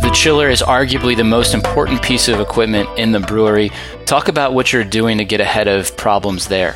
The 0.01 0.11
chiller 0.13 0.49
is 0.49 0.61
arguably 0.61 1.15
the 1.15 1.23
most 1.23 1.53
important 1.53 2.03
piece 2.03 2.27
of 2.27 2.41
equipment 2.41 2.89
in 2.99 3.13
the 3.13 3.21
brewery. 3.21 3.71
Talk 4.05 4.27
about 4.27 4.53
what 4.53 4.73
you're 4.73 4.83
doing 4.83 5.19
to 5.19 5.23
get 5.23 5.39
ahead 5.39 5.69
of 5.69 5.95
problems 5.95 6.49
there. 6.49 6.75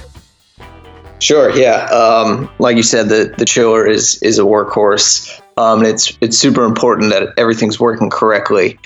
Sure. 1.20 1.54
Yeah. 1.54 1.84
Um, 1.88 2.50
like 2.58 2.78
you 2.78 2.84
said, 2.84 3.10
the, 3.10 3.36
the 3.38 3.44
chiller 3.44 3.86
is 3.86 4.24
is 4.24 4.40
a 4.40 4.44
workhorse. 4.44 5.42
Um, 5.58 5.84
it's 5.84 6.18
it's 6.22 6.38
super 6.38 6.64
important 6.64 7.12
that 7.12 7.34
everything's 7.36 7.78
working 7.78 8.10
correctly. 8.10 8.80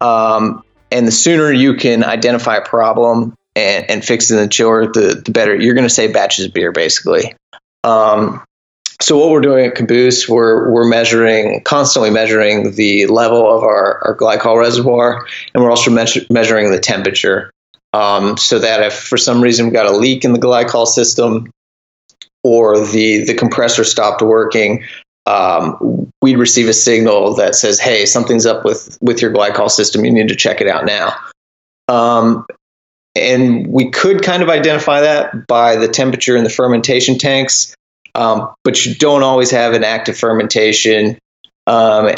Um, 0.00 0.62
and 0.90 1.06
the 1.06 1.12
sooner 1.12 1.52
you 1.52 1.74
can 1.74 2.04
identify 2.04 2.56
a 2.56 2.64
problem 2.64 3.35
and, 3.56 3.90
and 3.90 4.10
in 4.10 4.36
the 4.36 4.48
chiller, 4.48 4.86
the, 4.86 5.22
the 5.24 5.32
better. 5.32 5.56
You're 5.56 5.74
going 5.74 5.88
to 5.88 5.94
save 5.94 6.12
batches 6.12 6.44
of 6.44 6.52
beer, 6.52 6.72
basically. 6.72 7.34
Um, 7.82 8.44
so 9.00 9.18
what 9.18 9.30
we're 9.30 9.40
doing 9.40 9.66
at 9.66 9.74
Caboose, 9.74 10.28
we're 10.28 10.70
we're 10.70 10.88
measuring 10.88 11.62
constantly 11.64 12.10
measuring 12.10 12.72
the 12.72 13.06
level 13.06 13.54
of 13.54 13.62
our, 13.62 14.02
our 14.06 14.16
glycol 14.16 14.58
reservoir, 14.58 15.26
and 15.54 15.62
we're 15.62 15.70
also 15.70 15.90
measure, 15.90 16.20
measuring 16.30 16.70
the 16.70 16.78
temperature. 16.78 17.50
um, 17.92 18.36
so 18.36 18.58
that 18.58 18.82
if 18.82 18.94
for 18.94 19.16
some 19.16 19.40
reason 19.40 19.66
we've 19.66 19.74
got 19.74 19.86
a 19.86 19.96
leak 19.96 20.24
in 20.24 20.32
the 20.32 20.38
glycol 20.38 20.86
system 20.86 21.50
or 22.42 22.78
the 22.78 23.24
the 23.24 23.34
compressor 23.34 23.84
stopped 23.84 24.22
working, 24.22 24.84
um, 25.26 26.10
we'd 26.22 26.38
receive 26.38 26.68
a 26.68 26.74
signal 26.74 27.34
that 27.36 27.54
says, 27.54 27.80
"Hey, 27.80 28.06
something's 28.06 28.46
up 28.46 28.64
with 28.64 28.98
with 29.00 29.22
your 29.22 29.32
glycol 29.32 29.70
system. 29.70 30.04
You 30.04 30.10
need 30.10 30.28
to 30.28 30.36
check 30.36 30.60
it 30.60 30.68
out 30.68 30.84
now." 30.84 31.16
Um, 31.88 32.46
and 33.16 33.66
we 33.66 33.90
could 33.90 34.22
kind 34.22 34.42
of 34.42 34.48
identify 34.48 35.00
that 35.02 35.46
by 35.46 35.76
the 35.76 35.88
temperature 35.88 36.36
in 36.36 36.44
the 36.44 36.50
fermentation 36.50 37.18
tanks, 37.18 37.74
um, 38.14 38.54
but 38.64 38.84
you 38.84 38.94
don't 38.94 39.22
always 39.22 39.50
have 39.50 39.72
an 39.72 39.84
active 39.84 40.16
fermentation, 40.16 41.18
um, 41.66 42.14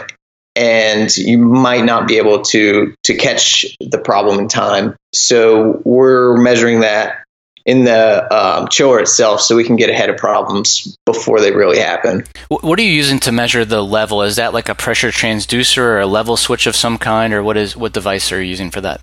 and 0.55 1.17
you 1.17 1.39
might 1.39 1.85
not 1.85 2.09
be 2.09 2.19
able 2.19 2.43
to 2.43 2.95
to 3.05 3.15
catch 3.17 3.65
the 3.81 3.99
problem 3.99 4.39
in 4.39 4.49
time. 4.49 4.97
So 5.13 5.81
we're 5.85 6.37
measuring 6.37 6.81
that 6.81 7.25
in 7.69 7.85
the 7.85 8.27
um, 8.35 8.69
chiller 8.69 8.99
itself 8.99 9.43
so 9.43 9.55
we 9.55 9.63
can 9.63 9.77
get 9.77 9.91
ahead 9.91 10.09
of 10.09 10.17
problems 10.17 10.97
before 11.05 11.39
they 11.39 11.53
really 11.53 11.79
happen. 11.79 12.25
What 12.49 12.79
are 12.79 12.83
you 12.83 12.91
using 12.91 13.19
to 13.21 13.33
measure 13.33 13.67
the 13.67 13.85
level? 13.85 14.23
Is 14.23 14.37
that 14.37 14.55
like 14.55 14.71
a 14.71 14.75
pressure 14.75 15.11
transducer 15.11 15.83
or 15.83 16.01
a 16.01 16.07
level 16.07 16.39
switch 16.39 16.67
of 16.67 16.75
some 16.75 16.97
kind, 16.97 17.35
or 17.35 17.43
what 17.43 17.57
is 17.59 17.77
what 17.77 17.93
device 17.93 18.33
are 18.33 18.43
you 18.43 18.49
using 18.49 18.71
for 18.71 18.81
that? 18.81 19.03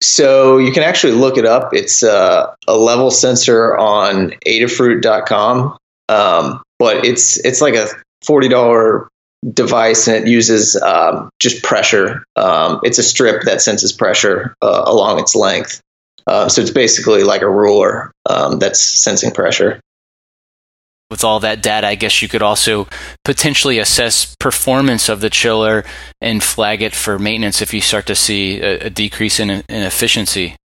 So 0.00 0.58
you 0.58 0.72
can 0.72 0.84
actually 0.84 1.14
look 1.14 1.38
it 1.38 1.44
up. 1.44 1.74
It's 1.74 2.02
uh, 2.02 2.54
a 2.68 2.76
level 2.76 3.10
sensor 3.10 3.76
on 3.76 4.30
Adafruit.com, 4.46 5.76
um, 6.08 6.62
but 6.78 7.04
it's 7.04 7.44
it's 7.44 7.60
like 7.60 7.74
a 7.74 7.88
forty 8.24 8.48
dollar 8.48 9.08
device 9.52 10.08
and 10.08 10.24
it 10.24 10.28
uses 10.28 10.80
um, 10.80 11.30
just 11.40 11.62
pressure. 11.62 12.24
Um, 12.36 12.80
it's 12.84 12.98
a 12.98 13.02
strip 13.02 13.42
that 13.42 13.60
senses 13.60 13.92
pressure 13.92 14.54
uh, 14.62 14.84
along 14.86 15.20
its 15.20 15.34
length. 15.34 15.80
Uh, 16.26 16.48
so 16.48 16.60
it's 16.60 16.70
basically 16.70 17.24
like 17.24 17.42
a 17.42 17.48
ruler 17.48 18.12
um, 18.28 18.58
that's 18.58 18.80
sensing 18.80 19.30
pressure. 19.30 19.80
With 21.10 21.24
all 21.24 21.40
that 21.40 21.62
data, 21.62 21.86
I 21.86 21.94
guess 21.94 22.20
you 22.20 22.28
could 22.28 22.42
also 22.42 22.86
potentially 23.24 23.78
assess 23.78 24.36
performance 24.36 25.08
of 25.08 25.20
the 25.20 25.30
chiller 25.30 25.84
and 26.20 26.42
flag 26.42 26.82
it 26.82 26.94
for 26.94 27.18
maintenance 27.18 27.62
if 27.62 27.72
you 27.72 27.80
start 27.80 28.06
to 28.06 28.14
see 28.14 28.60
a, 28.60 28.86
a 28.86 28.90
decrease 28.90 29.40
in, 29.40 29.48
in 29.48 29.64
efficiency. 29.68 30.56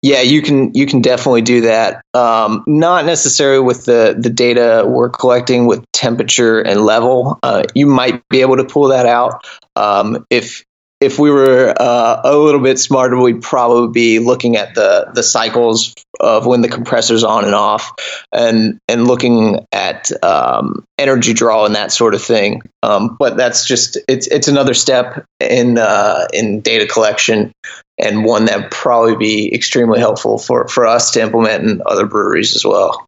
Yeah, 0.00 0.20
you 0.20 0.42
can 0.42 0.72
you 0.74 0.86
can 0.86 1.02
definitely 1.02 1.42
do 1.42 1.62
that. 1.62 2.02
Um, 2.14 2.62
not 2.68 3.04
necessarily 3.04 3.58
with 3.60 3.86
the 3.86 4.16
the 4.16 4.30
data 4.30 4.84
we're 4.86 5.10
collecting 5.10 5.66
with 5.66 5.84
temperature 5.92 6.60
and 6.60 6.82
level. 6.82 7.40
Uh, 7.42 7.64
you 7.74 7.86
might 7.86 8.22
be 8.28 8.40
able 8.40 8.56
to 8.56 8.64
pull 8.64 8.86
that 8.88 9.06
out 9.06 9.44
um, 9.74 10.24
if 10.30 10.64
if 11.00 11.18
we 11.18 11.30
were 11.30 11.72
uh, 11.78 12.20
a 12.24 12.36
little 12.36 12.60
bit 12.60 12.78
smarter, 12.78 13.16
we'd 13.16 13.42
probably 13.42 13.92
be 13.92 14.18
looking 14.18 14.56
at 14.56 14.74
the 14.74 15.10
the 15.14 15.22
cycles 15.22 15.94
of 16.18 16.46
when 16.46 16.60
the 16.60 16.68
compressor's 16.68 17.22
on 17.22 17.44
and 17.44 17.54
off, 17.54 17.92
and 18.32 18.78
and 18.88 19.06
looking 19.06 19.66
at 19.72 20.10
um, 20.24 20.84
energy 20.98 21.34
draw 21.34 21.66
and 21.66 21.76
that 21.76 21.92
sort 21.92 22.14
of 22.14 22.22
thing. 22.22 22.62
Um, 22.82 23.16
but 23.18 23.36
that's 23.36 23.64
just 23.64 23.98
it's 24.08 24.26
it's 24.26 24.48
another 24.48 24.74
step 24.74 25.24
in 25.38 25.78
uh, 25.78 26.26
in 26.32 26.60
data 26.60 26.86
collection, 26.86 27.52
and 27.98 28.24
one 28.24 28.46
that 28.46 28.62
would 28.62 28.70
probably 28.70 29.16
be 29.16 29.54
extremely 29.54 30.00
helpful 30.00 30.38
for 30.38 30.66
for 30.66 30.86
us 30.86 31.12
to 31.12 31.22
implement 31.22 31.64
in 31.64 31.82
other 31.86 32.06
breweries 32.06 32.56
as 32.56 32.64
well 32.64 33.04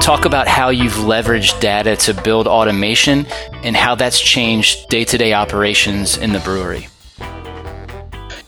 talk 0.00 0.24
about 0.24 0.48
how 0.48 0.70
you've 0.70 0.92
leveraged 0.94 1.60
data 1.60 1.96
to 1.96 2.14
build 2.14 2.46
automation 2.46 3.26
and 3.62 3.76
how 3.76 3.94
that's 3.94 4.20
changed 4.20 4.88
day 4.88 5.04
to 5.04 5.18
day 5.18 5.32
operations 5.32 6.16
in 6.16 6.32
the 6.32 6.40
brewery. 6.40 6.88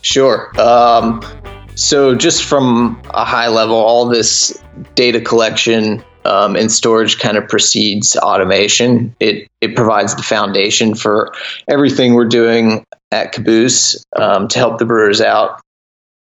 Sure. 0.02 0.50
Um, 0.60 1.22
so, 1.74 2.14
just 2.14 2.44
from 2.44 3.00
a 3.10 3.24
high 3.24 3.48
level, 3.48 3.76
all 3.76 4.08
this 4.08 4.62
data 4.94 5.20
collection 5.20 6.04
um, 6.24 6.56
and 6.56 6.70
storage 6.70 7.18
kind 7.18 7.36
of 7.36 7.48
precedes 7.48 8.16
automation. 8.16 9.14
It 9.20 9.48
it 9.60 9.76
provides 9.76 10.14
the 10.14 10.22
foundation 10.22 10.94
for 10.94 11.32
everything 11.68 12.14
we're 12.14 12.26
doing 12.26 12.84
at 13.10 13.32
Caboose 13.32 14.04
um, 14.14 14.48
to 14.48 14.58
help 14.58 14.78
the 14.78 14.86
brewers 14.86 15.20
out. 15.20 15.60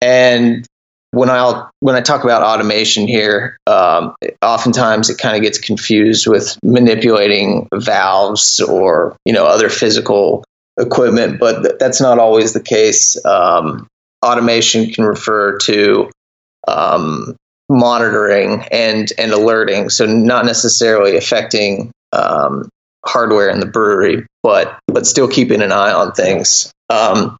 And 0.02 0.68
when 1.14 1.30
I 1.30 1.68
when 1.80 1.96
I 1.96 2.02
talk 2.02 2.24
about 2.24 2.42
automation 2.42 3.08
here, 3.08 3.60
um, 3.68 4.16
oftentimes 4.42 5.12
it 5.12 5.20
kind 5.20 5.36
of 5.36 5.44
gets 5.44 5.60
confused 5.60 6.26
with 6.26 6.58
manipulating 6.64 7.68
valves 7.72 8.60
or 8.60 9.16
you 9.24 9.34
know 9.34 9.46
other 9.46 9.70
physical 9.70 10.44
equipment, 10.80 11.40
but 11.40 11.62
th- 11.62 11.76
that's 11.80 12.02
not 12.02 12.18
always 12.18 12.54
the 12.54 12.64
case. 12.64 13.24
Um, 13.24 13.86
automation 14.26 14.90
can 14.90 15.04
refer 15.04 15.60
to 15.60 16.10
um, 16.68 17.36
monitoring 17.70 18.66
and 18.72 19.12
and 19.16 19.32
alerting, 19.34 19.92
so 19.92 20.08
not 20.08 20.46
necessarily 20.48 21.16
affecting 21.16 21.92
um, 22.12 22.70
hardware 23.06 23.50
in 23.50 23.60
the 23.60 23.68
brewery, 23.68 24.26
but 24.42 24.80
but 24.88 25.06
still 25.06 25.28
keeping 25.28 25.62
an 25.62 25.72
eye 25.72 25.94
on 25.94 26.14
things. 26.14 26.72
Um, 26.90 27.38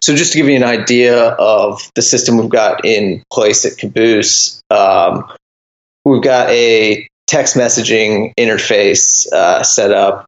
so, 0.00 0.14
just 0.14 0.32
to 0.32 0.38
give 0.38 0.48
you 0.48 0.56
an 0.56 0.64
idea 0.64 1.28
of 1.30 1.80
the 1.94 2.02
system 2.02 2.38
we've 2.38 2.48
got 2.48 2.84
in 2.84 3.22
place 3.32 3.64
at 3.64 3.78
Caboose, 3.78 4.62
um, 4.70 5.24
we've 6.04 6.22
got 6.22 6.48
a 6.50 7.08
text 7.26 7.56
messaging 7.56 8.32
interface 8.38 9.30
uh, 9.32 9.62
set 9.62 9.90
up 9.90 10.26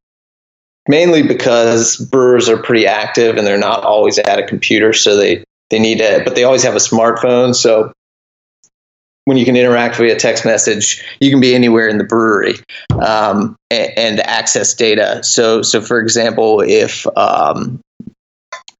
mainly 0.89 1.23
because 1.23 1.97
brewers 1.97 2.49
are 2.49 2.57
pretty 2.57 2.87
active 2.87 3.37
and 3.37 3.47
they're 3.47 3.59
not 3.59 3.85
always 3.85 4.19
at 4.19 4.39
a 4.39 4.47
computer, 4.47 4.93
so 4.93 5.17
they 5.17 5.45
they 5.71 5.79
need 5.79 6.01
it, 6.01 6.25
but 6.25 6.35
they 6.35 6.45
always 6.45 6.63
have 6.63 6.75
a 6.75 6.79
smartphone. 6.79 7.55
So 7.55 7.93
when 9.27 9.37
you 9.37 9.45
can 9.45 9.55
interact 9.57 9.97
via 9.97 10.19
text 10.19 10.47
message, 10.47 11.05
you 11.21 11.31
can 11.31 11.41
be 11.41 11.55
anywhere 11.55 11.87
in 11.89 11.99
the 11.99 12.05
brewery 12.05 12.55
um, 13.05 13.55
and, 13.71 13.93
and, 13.99 14.21
access 14.21 14.73
data. 14.73 15.23
So, 15.23 15.61
so 15.61 15.83
for 15.83 16.01
example, 16.01 16.63
if 16.63 17.07
um, 17.15 17.83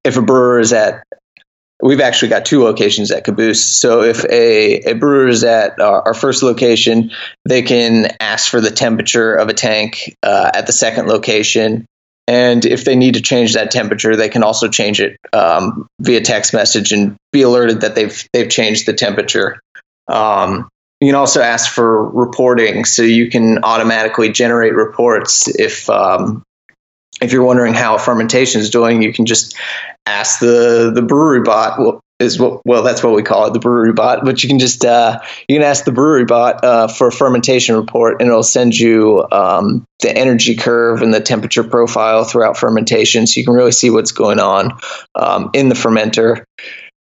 if 0.09 0.17
a 0.17 0.23
brewer 0.23 0.59
is 0.59 0.73
at 0.73 1.05
we've 1.81 2.01
actually 2.01 2.29
got 2.29 2.45
two 2.45 2.63
locations 2.63 3.11
at 3.11 3.25
Caboose. 3.25 3.65
So 3.65 4.03
if 4.03 4.25
a, 4.25 4.91
a 4.91 4.93
brewer 4.95 5.29
is 5.29 5.45
at 5.45 5.81
our, 5.81 6.09
our, 6.09 6.15
first 6.15 6.43
location, 6.43 7.13
they 7.45 7.63
can 7.63 8.11
ask 8.21 8.51
for 8.51 8.61
the 8.61 8.71
temperature 8.71 9.35
of 9.35 9.49
a 9.49 9.55
tank 9.55 10.17
uh, 10.23 10.51
at 10.55 10.67
the 10.67 10.73
second 10.73 11.07
location. 11.07 11.87
And 12.27 12.65
if 12.65 12.85
they 12.85 12.97
need 12.97 13.15
to 13.15 13.23
change 13.23 13.55
that 13.55 13.71
temperature, 13.71 14.17
they 14.17 14.29
can 14.29 14.43
also 14.43 14.69
change 14.69 15.01
it 15.01 15.19
um, 15.33 15.87
via 16.01 16.21
text 16.21 16.53
message 16.53 16.93
and 16.93 17.17
be 17.33 17.43
alerted 17.43 17.83
that 17.83 17.95
they've 17.95 18.29
they've 18.33 18.51
changed 18.51 18.87
the 18.87 18.93
temperature. 18.93 19.61
Um, 20.09 20.69
you 21.01 21.09
can 21.09 21.15
also 21.15 21.41
ask 21.41 21.73
for 21.73 22.11
reporting, 22.11 22.85
so 22.85 23.03
you 23.03 23.31
can 23.31 23.63
automatically 23.63 24.31
generate 24.31 24.75
reports 24.75 25.49
if 25.49 25.89
um, 25.89 26.43
if 27.21 27.33
you're 27.33 27.45
wondering 27.45 27.75
how 27.75 27.99
fermentation 27.99 28.61
is 28.61 28.71
doing, 28.71 29.03
you 29.03 29.13
can 29.13 29.27
just 29.27 29.57
ask 30.07 30.41
the 30.41 30.93
the 30.95 31.03
brewery 31.03 31.43
bot. 31.43 31.79
Well, 31.79 32.01
is 32.19 32.39
what 32.39 32.61
well 32.67 32.83
that's 32.83 33.03
what 33.03 33.15
we 33.15 33.23
call 33.23 33.47
it, 33.47 33.53
the 33.53 33.61
brewery 33.61 33.93
bot. 33.93 34.25
But 34.25 34.43
you 34.43 34.49
can 34.49 34.59
just 34.59 34.85
uh, 34.85 35.21
you 35.49 35.57
can 35.57 35.63
ask 35.63 35.85
the 35.85 35.93
brewery 35.93 36.25
bot 36.25 36.65
uh, 36.65 36.89
for 36.89 37.09
a 37.09 37.13
fermentation 37.13 37.77
report, 37.77 38.21
and 38.21 38.29
it'll 38.29 38.43
send 38.43 38.77
you 38.77 39.25
um, 39.31 39.85
the 40.01 40.17
energy 40.17 40.57
curve 40.57 41.03
and 41.03 41.15
the 41.15 41.21
temperature 41.21 41.65
profile 41.65 42.25
throughout 42.25 42.57
fermentation, 42.57 43.27
so 43.27 43.39
you 43.39 43.47
can 43.47 43.55
really 43.55 43.73
see 43.73 43.91
what's 43.91 44.13
going 44.13 44.41
on 44.41 44.79
um, 45.15 45.51
in 45.55 45.69
the 45.69 45.75
fermenter. 45.75 46.45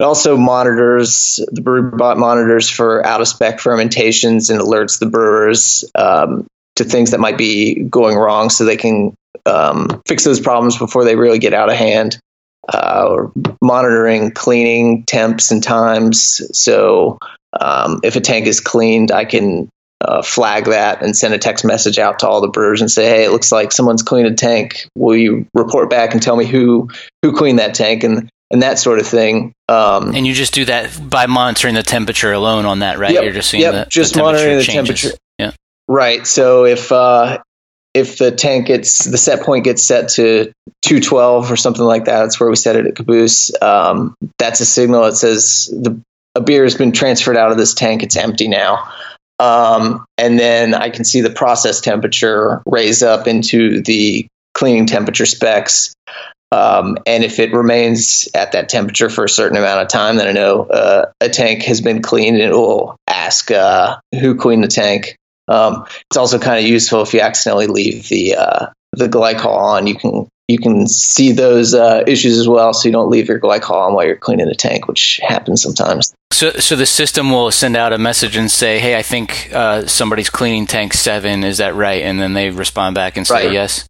It 0.00 0.02
also 0.02 0.36
monitors 0.36 1.38
the 1.52 1.62
brewery 1.62 1.96
bot 1.96 2.18
monitors 2.18 2.68
for 2.68 3.06
out 3.06 3.20
of 3.20 3.28
spec 3.28 3.60
fermentations 3.60 4.50
and 4.50 4.60
alerts 4.60 4.98
the 4.98 5.06
brewers 5.06 5.84
um, 5.94 6.48
to 6.76 6.84
things 6.84 7.12
that 7.12 7.20
might 7.20 7.38
be 7.38 7.82
going 7.84 8.16
wrong, 8.16 8.50
so 8.50 8.64
they 8.64 8.76
can 8.76 9.14
um, 9.46 10.02
fix 10.06 10.24
those 10.24 10.40
problems 10.40 10.78
before 10.78 11.04
they 11.04 11.16
really 11.16 11.38
get 11.38 11.54
out 11.54 11.70
of 11.70 11.76
hand. 11.76 12.18
Uh, 12.66 13.06
or 13.10 13.32
monitoring 13.60 14.30
cleaning 14.30 15.02
temps 15.02 15.50
and 15.50 15.62
times. 15.62 16.40
So 16.58 17.18
um, 17.60 18.00
if 18.02 18.16
a 18.16 18.22
tank 18.22 18.46
is 18.46 18.60
cleaned, 18.60 19.12
I 19.12 19.26
can 19.26 19.68
uh, 20.00 20.22
flag 20.22 20.64
that 20.66 21.02
and 21.02 21.14
send 21.14 21.34
a 21.34 21.38
text 21.38 21.64
message 21.66 21.98
out 21.98 22.20
to 22.20 22.28
all 22.28 22.40
the 22.40 22.48
brewers 22.48 22.80
and 22.80 22.90
say, 22.90 23.06
"Hey, 23.06 23.24
it 23.24 23.30
looks 23.30 23.52
like 23.52 23.70
someone's 23.70 24.02
cleaned 24.02 24.28
a 24.28 24.34
tank. 24.34 24.86
Will 24.94 25.14
you 25.14 25.46
report 25.52 25.90
back 25.90 26.14
and 26.14 26.22
tell 26.22 26.36
me 26.36 26.46
who 26.46 26.88
who 27.22 27.36
cleaned 27.36 27.58
that 27.58 27.74
tank?" 27.74 28.02
and 28.02 28.30
and 28.50 28.62
that 28.62 28.78
sort 28.78 28.98
of 28.98 29.06
thing. 29.06 29.52
Um, 29.68 30.14
and 30.14 30.26
you 30.26 30.32
just 30.32 30.54
do 30.54 30.64
that 30.66 30.98
by 31.10 31.26
monitoring 31.26 31.74
the 31.74 31.82
temperature 31.82 32.32
alone 32.32 32.66
on 32.66 32.78
that, 32.78 32.98
right? 32.98 33.12
Yep, 33.12 33.24
You're 33.24 33.32
just 33.32 33.50
seeing 33.50 33.62
yep, 33.62 33.72
the, 33.72 33.86
just 33.90 34.14
the 34.14 34.22
monitoring 34.22 34.58
the 34.58 34.64
changes. 34.64 35.00
temperature. 35.02 35.18
Right. 35.88 36.26
So 36.26 36.64
if 36.64 36.90
uh, 36.92 37.42
if 37.92 38.18
the 38.18 38.32
tank 38.32 38.66
gets 38.66 39.04
the 39.04 39.18
set 39.18 39.42
point 39.42 39.64
gets 39.64 39.84
set 39.84 40.08
to 40.10 40.52
212 40.82 41.50
or 41.50 41.56
something 41.56 41.84
like 41.84 42.06
that, 42.06 42.22
that's 42.22 42.40
where 42.40 42.48
we 42.48 42.56
set 42.56 42.76
it 42.76 42.86
at 42.86 42.96
Caboose. 42.96 43.52
Um, 43.62 44.14
that's 44.38 44.60
a 44.60 44.66
signal 44.66 45.02
that 45.02 45.16
says 45.16 45.68
the 45.72 46.00
a 46.34 46.40
beer 46.40 46.64
has 46.64 46.74
been 46.74 46.92
transferred 46.92 47.36
out 47.36 47.52
of 47.52 47.58
this 47.58 47.74
tank. 47.74 48.02
It's 48.02 48.16
empty 48.16 48.48
now. 48.48 48.92
Um, 49.38 50.04
and 50.18 50.38
then 50.38 50.74
I 50.74 50.90
can 50.90 51.04
see 51.04 51.20
the 51.20 51.30
process 51.30 51.80
temperature 51.80 52.62
raise 52.66 53.02
up 53.02 53.26
into 53.26 53.82
the 53.82 54.26
cleaning 54.52 54.86
temperature 54.86 55.26
specs. 55.26 55.94
Um, 56.50 56.98
and 57.06 57.24
if 57.24 57.40
it 57.40 57.52
remains 57.52 58.28
at 58.34 58.52
that 58.52 58.68
temperature 58.68 59.10
for 59.10 59.24
a 59.24 59.28
certain 59.28 59.56
amount 59.56 59.82
of 59.82 59.88
time, 59.88 60.16
then 60.16 60.28
I 60.28 60.32
know 60.32 60.62
uh, 60.62 61.06
a 61.20 61.28
tank 61.28 61.62
has 61.64 61.80
been 61.80 62.00
cleaned 62.00 62.36
and 62.36 62.52
it 62.52 62.54
will 62.54 62.96
ask 63.08 63.50
uh, 63.50 63.98
who 64.12 64.36
cleaned 64.36 64.62
the 64.62 64.68
tank. 64.68 65.16
Um, 65.48 65.86
it's 66.10 66.16
also 66.16 66.38
kind 66.38 66.64
of 66.64 66.70
useful 66.70 67.02
if 67.02 67.12
you 67.12 67.20
accidentally 67.20 67.66
leave 67.66 68.08
the 68.08 68.36
uh, 68.36 68.66
the 68.92 69.08
glycol 69.08 69.56
on. 69.56 69.86
You 69.86 69.96
can 69.96 70.28
you 70.48 70.58
can 70.58 70.86
see 70.86 71.32
those 71.32 71.74
uh, 71.74 72.04
issues 72.06 72.38
as 72.38 72.48
well, 72.48 72.74
so 72.74 72.88
you 72.88 72.92
don't 72.92 73.10
leave 73.10 73.28
your 73.28 73.40
glycol 73.40 73.86
on 73.86 73.94
while 73.94 74.04
you're 74.04 74.16
cleaning 74.16 74.46
the 74.46 74.54
tank, 74.54 74.88
which 74.88 75.20
happens 75.26 75.62
sometimes. 75.62 76.14
So, 76.32 76.50
so 76.52 76.76
the 76.76 76.86
system 76.86 77.30
will 77.30 77.50
send 77.50 77.76
out 77.76 77.92
a 77.92 77.98
message 77.98 78.36
and 78.36 78.50
say, 78.50 78.78
"Hey, 78.78 78.96
I 78.96 79.02
think 79.02 79.50
uh, 79.52 79.86
somebody's 79.86 80.30
cleaning 80.30 80.66
tank 80.66 80.92
seven. 80.92 81.44
Is 81.44 81.58
that 81.58 81.74
right?" 81.74 82.02
And 82.02 82.20
then 82.20 82.34
they 82.34 82.50
respond 82.50 82.94
back 82.94 83.16
and 83.16 83.26
say, 83.26 83.46
Right. 83.46 83.52
"Yes." 83.52 83.86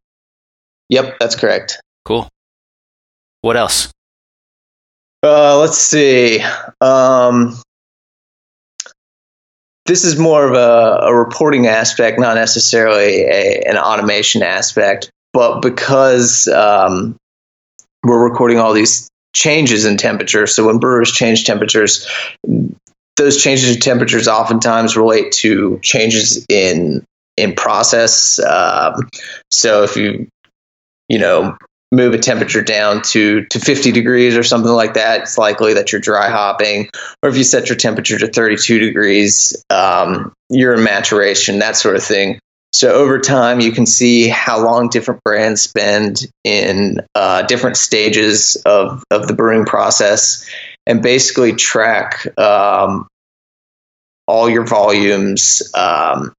Yep, 0.90 1.18
that's 1.18 1.34
correct. 1.34 1.80
Cool. 2.04 2.28
What 3.40 3.56
else? 3.56 3.90
Uh, 5.22 5.58
let's 5.58 5.78
see. 5.78 6.40
Um, 6.80 7.56
this 9.86 10.04
is 10.04 10.18
more 10.18 10.46
of 10.46 10.54
a, 10.54 11.06
a 11.06 11.14
reporting 11.14 11.66
aspect, 11.66 12.18
not 12.18 12.36
necessarily 12.36 13.22
a, 13.22 13.62
an 13.66 13.76
automation 13.76 14.42
aspect. 14.42 15.10
But 15.32 15.60
because 15.60 16.46
um, 16.48 17.16
we're 18.04 18.22
recording 18.22 18.58
all 18.58 18.72
these 18.72 19.08
changes 19.34 19.84
in 19.84 19.96
temperature, 19.96 20.46
so 20.46 20.66
when 20.66 20.78
brewers 20.78 21.12
change 21.12 21.44
temperatures, 21.44 22.08
those 23.16 23.42
changes 23.42 23.74
in 23.74 23.80
temperatures 23.80 24.28
oftentimes 24.28 24.96
relate 24.96 25.32
to 25.32 25.78
changes 25.82 26.46
in 26.48 27.04
in 27.36 27.54
process. 27.54 28.38
Um, 28.38 29.08
so 29.50 29.82
if 29.82 29.96
you 29.96 30.28
you 31.08 31.18
know 31.18 31.56
move 31.94 32.14
a 32.14 32.18
temperature 32.18 32.62
down 32.62 33.02
to 33.02 33.44
to 33.46 33.58
50 33.58 33.92
degrees 33.92 34.36
or 34.36 34.42
something 34.42 34.72
like 34.72 34.94
that, 34.94 35.22
it's 35.22 35.38
likely 35.38 35.74
that 35.74 35.92
you're 35.92 36.00
dry 36.00 36.28
hopping. 36.28 36.90
Or 37.22 37.28
if 37.28 37.36
you 37.36 37.44
set 37.44 37.68
your 37.68 37.76
temperature 37.76 38.18
to 38.18 38.28
32 38.28 38.78
degrees, 38.78 39.64
um, 39.70 40.32
you're 40.48 40.74
in 40.74 40.84
maturation, 40.84 41.58
that 41.60 41.76
sort 41.76 41.96
of 41.96 42.02
thing. 42.02 42.38
So 42.74 42.92
over 42.92 43.20
time, 43.20 43.60
you 43.60 43.70
can 43.70 43.86
see 43.86 44.26
how 44.28 44.64
long 44.64 44.88
different 44.88 45.22
brands 45.22 45.62
spend 45.62 46.26
in 46.42 46.98
uh, 47.14 47.42
different 47.42 47.76
stages 47.76 48.56
of, 48.66 49.04
of 49.12 49.28
the 49.28 49.34
brewing 49.34 49.64
process 49.64 50.44
and 50.84 51.00
basically 51.00 51.52
track 51.52 52.26
um, 52.36 53.06
all 54.26 54.50
your 54.50 54.66
volumes, 54.66 55.62
um, 55.74 56.32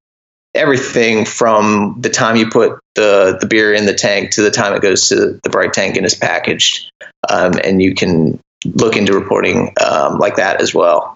everything 0.55 1.25
from 1.25 1.95
the 1.99 2.09
time 2.09 2.35
you 2.35 2.49
put 2.49 2.79
the, 2.95 3.37
the 3.39 3.45
beer 3.45 3.73
in 3.73 3.85
the 3.85 3.93
tank 3.93 4.31
to 4.31 4.41
the 4.41 4.51
time 4.51 4.73
it 4.73 4.81
goes 4.81 5.09
to 5.09 5.39
the 5.43 5.49
bright 5.49 5.73
tank 5.73 5.97
and 5.97 6.05
is 6.05 6.15
packaged. 6.15 6.89
Um, 7.29 7.53
and 7.63 7.81
you 7.81 7.93
can 7.93 8.39
look 8.65 8.95
into 8.95 9.13
reporting 9.13 9.73
um, 9.85 10.17
like 10.17 10.37
that 10.37 10.61
as 10.61 10.73
well. 10.73 11.15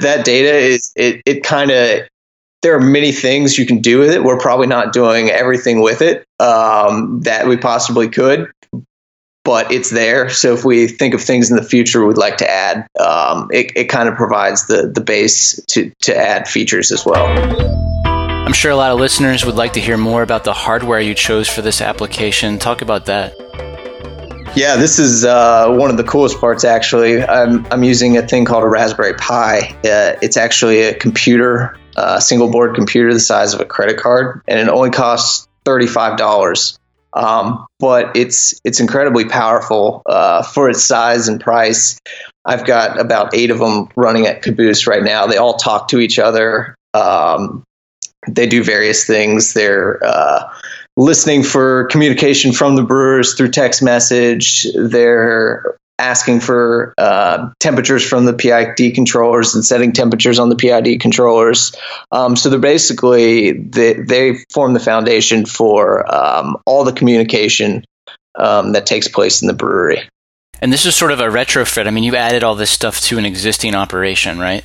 That 0.00 0.24
data 0.24 0.56
is 0.56 0.92
it, 0.96 1.22
it 1.24 1.44
kind 1.44 1.70
of 1.70 2.00
there 2.62 2.74
are 2.74 2.80
many 2.80 3.12
things 3.12 3.58
you 3.58 3.66
can 3.66 3.80
do 3.80 3.98
with 3.98 4.10
it. 4.10 4.24
We're 4.24 4.38
probably 4.38 4.66
not 4.66 4.92
doing 4.92 5.30
everything 5.30 5.82
with 5.82 6.00
it 6.00 6.24
um, 6.40 7.20
that 7.22 7.46
we 7.46 7.56
possibly 7.56 8.08
could, 8.08 8.50
but 9.44 9.70
it's 9.70 9.90
there. 9.90 10.30
So 10.30 10.54
if 10.54 10.64
we 10.64 10.88
think 10.88 11.14
of 11.14 11.20
things 11.22 11.50
in 11.50 11.56
the 11.56 11.62
future 11.62 12.04
we'd 12.04 12.16
like 12.16 12.38
to 12.38 12.50
add, 12.50 12.86
um, 12.98 13.50
it, 13.52 13.72
it 13.76 13.84
kind 13.84 14.08
of 14.08 14.16
provides 14.16 14.66
the 14.66 14.90
the 14.92 15.02
base 15.02 15.62
to 15.66 15.92
to 16.02 16.16
add 16.16 16.48
features 16.48 16.90
as 16.90 17.04
well. 17.06 17.93
I'm 18.54 18.56
sure 18.56 18.70
a 18.70 18.76
lot 18.76 18.92
of 18.92 19.00
listeners 19.00 19.44
would 19.44 19.56
like 19.56 19.72
to 19.72 19.80
hear 19.80 19.96
more 19.96 20.22
about 20.22 20.44
the 20.44 20.52
hardware 20.52 21.00
you 21.00 21.12
chose 21.12 21.48
for 21.48 21.60
this 21.60 21.80
application. 21.80 22.60
Talk 22.60 22.82
about 22.82 23.06
that. 23.06 23.34
Yeah, 24.54 24.76
this 24.76 25.00
is 25.00 25.24
uh, 25.24 25.74
one 25.74 25.90
of 25.90 25.96
the 25.96 26.04
coolest 26.04 26.38
parts. 26.38 26.62
Actually, 26.62 27.24
I'm 27.24 27.66
I'm 27.72 27.82
using 27.82 28.16
a 28.16 28.22
thing 28.24 28.44
called 28.44 28.62
a 28.62 28.68
Raspberry 28.68 29.14
Pi. 29.14 29.76
Uh, 29.84 30.14
it's 30.22 30.36
actually 30.36 30.82
a 30.82 30.94
computer, 30.94 31.76
uh, 31.96 32.20
single 32.20 32.48
board 32.48 32.76
computer 32.76 33.12
the 33.12 33.18
size 33.18 33.54
of 33.54 33.60
a 33.60 33.64
credit 33.64 33.98
card, 33.98 34.40
and 34.46 34.60
it 34.60 34.68
only 34.68 34.90
costs 34.90 35.48
thirty 35.64 35.88
five 35.88 36.16
dollars. 36.16 36.78
Um, 37.12 37.66
but 37.80 38.16
it's 38.16 38.60
it's 38.62 38.78
incredibly 38.78 39.24
powerful 39.24 40.02
uh, 40.06 40.44
for 40.44 40.70
its 40.70 40.84
size 40.84 41.26
and 41.26 41.40
price. 41.40 41.98
I've 42.44 42.64
got 42.64 43.00
about 43.00 43.34
eight 43.34 43.50
of 43.50 43.58
them 43.58 43.88
running 43.96 44.26
at 44.26 44.42
Caboose 44.42 44.86
right 44.86 45.02
now. 45.02 45.26
They 45.26 45.38
all 45.38 45.54
talk 45.54 45.88
to 45.88 45.98
each 45.98 46.20
other. 46.20 46.76
Um, 46.94 47.64
they 48.28 48.46
do 48.46 48.62
various 48.62 49.06
things. 49.06 49.52
They're 49.52 50.02
uh, 50.04 50.52
listening 50.96 51.42
for 51.42 51.84
communication 51.86 52.52
from 52.52 52.76
the 52.76 52.82
brewers 52.82 53.34
through 53.34 53.50
text 53.50 53.82
message. 53.82 54.66
They're 54.74 55.76
asking 55.98 56.40
for 56.40 56.92
uh, 56.98 57.50
temperatures 57.60 58.06
from 58.06 58.24
the 58.24 58.32
PID 58.32 58.94
controllers 58.94 59.54
and 59.54 59.64
setting 59.64 59.92
temperatures 59.92 60.38
on 60.38 60.48
the 60.48 60.56
PID 60.56 61.00
controllers. 61.00 61.74
Um, 62.10 62.36
so 62.36 62.50
they're 62.50 62.58
basically 62.58 63.52
they, 63.52 63.94
they 63.94 64.34
form 64.50 64.74
the 64.74 64.80
foundation 64.80 65.46
for 65.46 66.12
um, 66.12 66.56
all 66.66 66.84
the 66.84 66.92
communication 66.92 67.84
um, 68.34 68.72
that 68.72 68.86
takes 68.86 69.08
place 69.08 69.42
in 69.42 69.48
the 69.48 69.54
brewery. 69.54 70.08
And 70.60 70.72
this 70.72 70.86
is 70.86 70.96
sort 70.96 71.12
of 71.12 71.20
a 71.20 71.24
retrofit. 71.24 71.86
I 71.86 71.90
mean, 71.90 72.04
you 72.04 72.16
added 72.16 72.42
all 72.42 72.54
this 72.54 72.70
stuff 72.70 73.00
to 73.02 73.18
an 73.18 73.24
existing 73.24 73.74
operation, 73.74 74.38
right? 74.38 74.64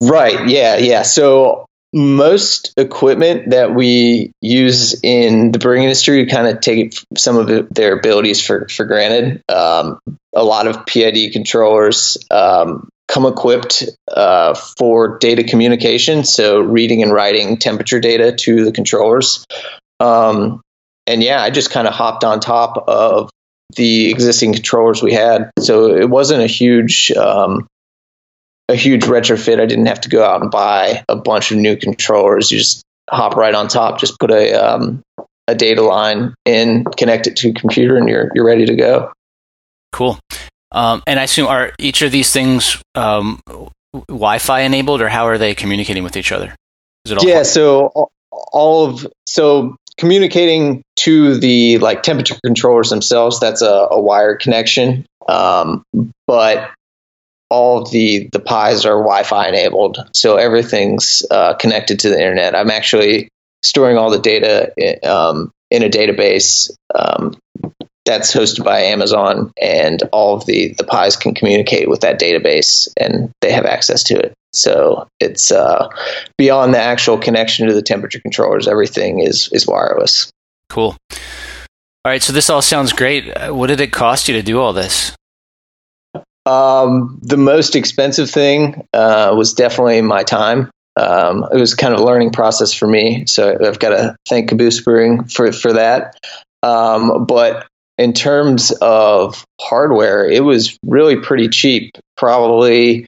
Right. 0.00 0.48
Yeah. 0.48 0.76
Yeah. 0.76 1.02
So 1.02 1.66
most 1.92 2.72
equipment 2.76 3.50
that 3.50 3.74
we 3.74 4.32
use 4.40 4.98
in 5.02 5.52
the 5.52 5.58
brewing 5.58 5.82
industry 5.82 6.26
kind 6.26 6.46
of 6.46 6.60
take 6.60 6.94
some 7.16 7.36
of 7.36 7.68
their 7.68 7.98
abilities 7.98 8.44
for, 8.44 8.66
for 8.68 8.84
granted. 8.84 9.42
Um, 9.48 9.98
a 10.34 10.42
lot 10.42 10.66
of 10.66 10.86
PID 10.86 11.32
controllers 11.32 12.16
um, 12.30 12.88
come 13.08 13.26
equipped 13.26 13.84
uh, 14.08 14.54
for 14.54 15.18
data 15.18 15.44
communication, 15.44 16.24
so 16.24 16.60
reading 16.60 17.02
and 17.02 17.12
writing 17.12 17.58
temperature 17.58 18.00
data 18.00 18.32
to 18.32 18.64
the 18.64 18.72
controllers. 18.72 19.44
Um, 20.00 20.62
and 21.06 21.22
yeah, 21.22 21.42
I 21.42 21.50
just 21.50 21.70
kind 21.70 21.86
of 21.86 21.92
hopped 21.92 22.24
on 22.24 22.40
top 22.40 22.84
of 22.88 23.30
the 23.76 24.10
existing 24.10 24.54
controllers 24.54 25.02
we 25.02 25.12
had, 25.12 25.50
so 25.58 25.94
it 25.94 26.08
wasn't 26.08 26.42
a 26.42 26.46
huge 26.46 27.12
um, 27.12 27.66
a 28.68 28.74
huge 28.74 29.02
retrofit. 29.02 29.60
I 29.60 29.66
didn't 29.66 29.86
have 29.86 30.02
to 30.02 30.08
go 30.08 30.24
out 30.24 30.42
and 30.42 30.50
buy 30.50 31.04
a 31.08 31.16
bunch 31.16 31.50
of 31.50 31.58
new 31.58 31.76
controllers. 31.76 32.50
You 32.50 32.58
just 32.58 32.82
hop 33.10 33.36
right 33.36 33.54
on 33.54 33.68
top, 33.68 33.98
just 33.98 34.18
put 34.18 34.30
a 34.30 34.52
um, 34.54 35.02
a 35.48 35.54
data 35.54 35.82
line 35.82 36.34
in, 36.44 36.84
connect 36.84 37.26
it 37.26 37.36
to 37.36 37.50
a 37.50 37.52
computer, 37.52 37.96
and 37.96 38.08
you're 38.08 38.30
you're 38.34 38.46
ready 38.46 38.66
to 38.66 38.74
go. 38.74 39.12
Cool. 39.92 40.18
Um, 40.70 41.02
and 41.06 41.20
I 41.20 41.24
assume 41.24 41.48
are 41.48 41.72
each 41.78 42.02
of 42.02 42.12
these 42.12 42.32
things 42.32 42.82
um, 42.94 43.40
Wi-Fi 44.08 44.60
enabled, 44.60 45.02
or 45.02 45.08
how 45.08 45.26
are 45.26 45.38
they 45.38 45.54
communicating 45.54 46.02
with 46.02 46.16
each 46.16 46.32
other? 46.32 46.54
Is 47.04 47.12
it 47.12 47.18
all 47.18 47.26
Yeah, 47.26 47.42
so 47.42 48.08
all 48.30 48.86
of 48.86 49.06
so 49.26 49.76
communicating 49.98 50.82
to 50.96 51.36
the 51.38 51.78
like 51.78 52.02
temperature 52.02 52.36
controllers 52.44 52.90
themselves, 52.90 53.40
that's 53.40 53.62
a, 53.62 53.88
a 53.90 54.00
wired 54.00 54.40
connection. 54.40 55.04
Um, 55.28 55.84
but 56.26 56.70
all 57.52 57.82
of 57.82 57.90
the 57.90 58.28
the 58.32 58.40
Pis 58.40 58.84
are 58.86 58.98
Wi-Fi 59.02 59.48
enabled, 59.48 59.98
so 60.14 60.36
everything's 60.36 61.22
uh, 61.30 61.54
connected 61.54 61.98
to 62.00 62.08
the 62.08 62.16
internet. 62.18 62.54
I'm 62.56 62.70
actually 62.70 63.28
storing 63.62 63.96
all 63.98 64.10
the 64.10 64.18
data 64.18 64.72
i- 64.80 65.06
um, 65.06 65.50
in 65.70 65.82
a 65.82 65.88
database 65.88 66.70
um, 66.94 67.36
that's 68.04 68.34
hosted 68.34 68.64
by 68.64 68.80
Amazon, 68.80 69.52
and 69.60 70.02
all 70.12 70.34
of 70.34 70.46
the 70.46 70.74
the 70.78 70.84
Pis 70.84 71.16
can 71.16 71.34
communicate 71.34 71.88
with 71.88 72.00
that 72.00 72.18
database, 72.18 72.88
and 72.98 73.30
they 73.42 73.52
have 73.52 73.64
access 73.66 74.02
to 74.04 74.14
it. 74.18 74.32
So 74.54 75.06
it's 75.20 75.52
uh, 75.52 75.88
beyond 76.36 76.74
the 76.74 76.80
actual 76.80 77.16
connection 77.18 77.68
to 77.68 77.74
the 77.74 77.82
temperature 77.82 78.20
controllers. 78.20 78.66
Everything 78.66 79.20
is 79.20 79.48
is 79.52 79.66
wireless. 79.66 80.30
cool? 80.68 80.96
All 82.04 82.10
right, 82.10 82.22
so 82.22 82.32
this 82.32 82.50
all 82.50 82.62
sounds 82.62 82.92
great. 82.92 83.28
Uh, 83.30 83.52
What 83.54 83.68
did 83.68 83.80
it 83.80 83.92
cost 83.92 84.26
you 84.28 84.34
to 84.34 84.42
do 84.42 84.58
all 84.60 84.72
this? 84.72 85.12
Um, 86.44 87.18
the 87.22 87.36
most 87.36 87.76
expensive 87.76 88.30
thing 88.30 88.86
uh, 88.92 89.34
was 89.36 89.54
definitely 89.54 90.00
my 90.02 90.24
time. 90.24 90.70
Um, 90.96 91.46
it 91.52 91.56
was 91.58 91.74
kind 91.74 91.94
of 91.94 92.00
a 92.00 92.04
learning 92.04 92.32
process 92.32 92.74
for 92.74 92.86
me, 92.86 93.24
so 93.26 93.56
I've 93.64 93.78
got 93.78 93.90
to 93.90 94.16
thank 94.28 94.48
Caboose 94.48 94.80
Brewing 94.82 95.24
for 95.24 95.52
for 95.52 95.74
that. 95.74 96.18
Um, 96.62 97.24
but 97.24 97.66
in 97.96 98.12
terms 98.12 98.72
of 98.82 99.44
hardware, 99.60 100.28
it 100.28 100.44
was 100.44 100.76
really 100.84 101.16
pretty 101.16 101.48
cheap. 101.48 101.92
Probably 102.16 103.06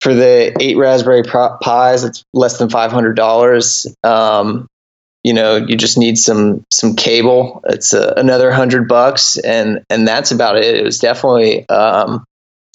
for 0.00 0.14
the 0.14 0.54
eight 0.60 0.76
Raspberry 0.76 1.22
Pi- 1.22 1.56
Pis, 1.62 2.04
it's 2.04 2.22
less 2.34 2.58
than 2.58 2.68
five 2.68 2.92
hundred 2.92 3.14
dollars. 3.14 3.86
Um, 4.02 4.66
you 5.22 5.32
know, 5.32 5.56
you 5.56 5.76
just 5.76 5.96
need 5.96 6.18
some 6.18 6.64
some 6.70 6.94
cable. 6.94 7.62
It's 7.66 7.94
uh, 7.94 8.12
another 8.18 8.52
hundred 8.52 8.86
bucks, 8.86 9.38
and 9.38 9.82
and 9.88 10.06
that's 10.06 10.30
about 10.30 10.56
it. 10.56 10.76
It 10.76 10.84
was 10.84 10.98
definitely 10.98 11.66
um, 11.70 12.24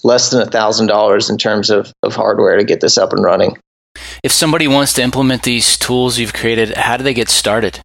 less 0.04 0.30
than 0.30 0.40
a 0.40 0.46
thousand 0.46 0.86
dollars 0.86 1.30
in 1.30 1.38
terms 1.38 1.70
of, 1.70 1.92
of 2.02 2.14
hardware 2.14 2.56
to 2.56 2.64
get 2.64 2.80
this 2.80 2.98
up 2.98 3.12
and 3.12 3.24
running. 3.24 3.56
If 4.22 4.32
somebody 4.32 4.68
wants 4.68 4.92
to 4.94 5.02
implement 5.02 5.42
these 5.42 5.76
tools 5.76 6.18
you've 6.18 6.32
created, 6.32 6.76
how 6.76 6.96
do 6.96 7.04
they 7.04 7.14
get 7.14 7.28
started? 7.28 7.80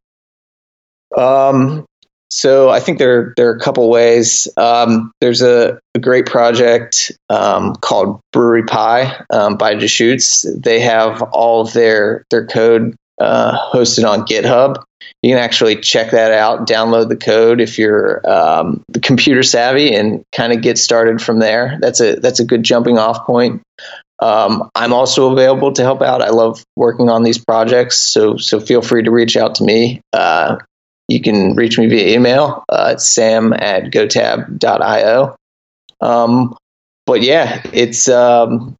Um, 1.17 1.85
so 2.29 2.69
I 2.69 2.79
think 2.79 2.97
there 2.97 3.33
there 3.37 3.49
are 3.49 3.55
a 3.55 3.59
couple 3.59 3.89
ways. 3.89 4.47
Um, 4.57 5.11
there's 5.21 5.41
a, 5.41 5.79
a, 5.93 5.99
great 5.99 6.25
project 6.25 7.11
um, 7.29 7.75
called 7.75 8.19
Brewery 8.33 8.63
Pi 8.63 9.23
um, 9.29 9.57
by 9.57 9.75
Deschutes. 9.75 10.45
They 10.57 10.81
have 10.81 11.21
all 11.21 11.61
of 11.61 11.73
their 11.73 12.25
their 12.31 12.45
code 12.47 12.95
uh, 13.19 13.71
hosted 13.71 14.09
on 14.09 14.25
GitHub. 14.25 14.83
You 15.21 15.31
can 15.31 15.39
actually 15.39 15.77
check 15.77 16.11
that 16.11 16.31
out, 16.31 16.67
download 16.67 17.09
the 17.09 17.15
code 17.15 17.61
if 17.61 17.79
you're 17.79 18.21
um, 18.29 18.83
computer 19.01 19.43
savvy, 19.43 19.93
and 19.95 20.23
kind 20.31 20.53
of 20.53 20.61
get 20.61 20.77
started 20.77 21.21
from 21.21 21.39
there. 21.39 21.77
That's 21.81 21.99
a 21.99 22.15
that's 22.15 22.39
a 22.39 22.45
good 22.45 22.63
jumping 22.63 22.97
off 22.97 23.25
point. 23.25 23.61
Um, 24.19 24.69
I'm 24.73 24.93
also 24.93 25.31
available 25.31 25.73
to 25.73 25.83
help 25.83 26.01
out. 26.01 26.21
I 26.21 26.29
love 26.29 26.63
working 26.75 27.09
on 27.09 27.23
these 27.23 27.37
projects, 27.37 27.97
so 27.97 28.37
so 28.37 28.59
feel 28.59 28.81
free 28.81 29.03
to 29.03 29.11
reach 29.11 29.35
out 29.37 29.55
to 29.55 29.63
me. 29.63 30.01
Uh, 30.13 30.57
you 31.07 31.21
can 31.21 31.55
reach 31.55 31.77
me 31.77 31.87
via 31.87 32.15
email 32.15 32.63
uh, 32.69 32.97
sam 32.97 33.53
at 33.53 33.91
gotab.io. 33.91 35.35
Um, 36.01 36.55
but 37.05 37.21
yeah, 37.21 37.61
it's 37.73 38.09
um, 38.09 38.75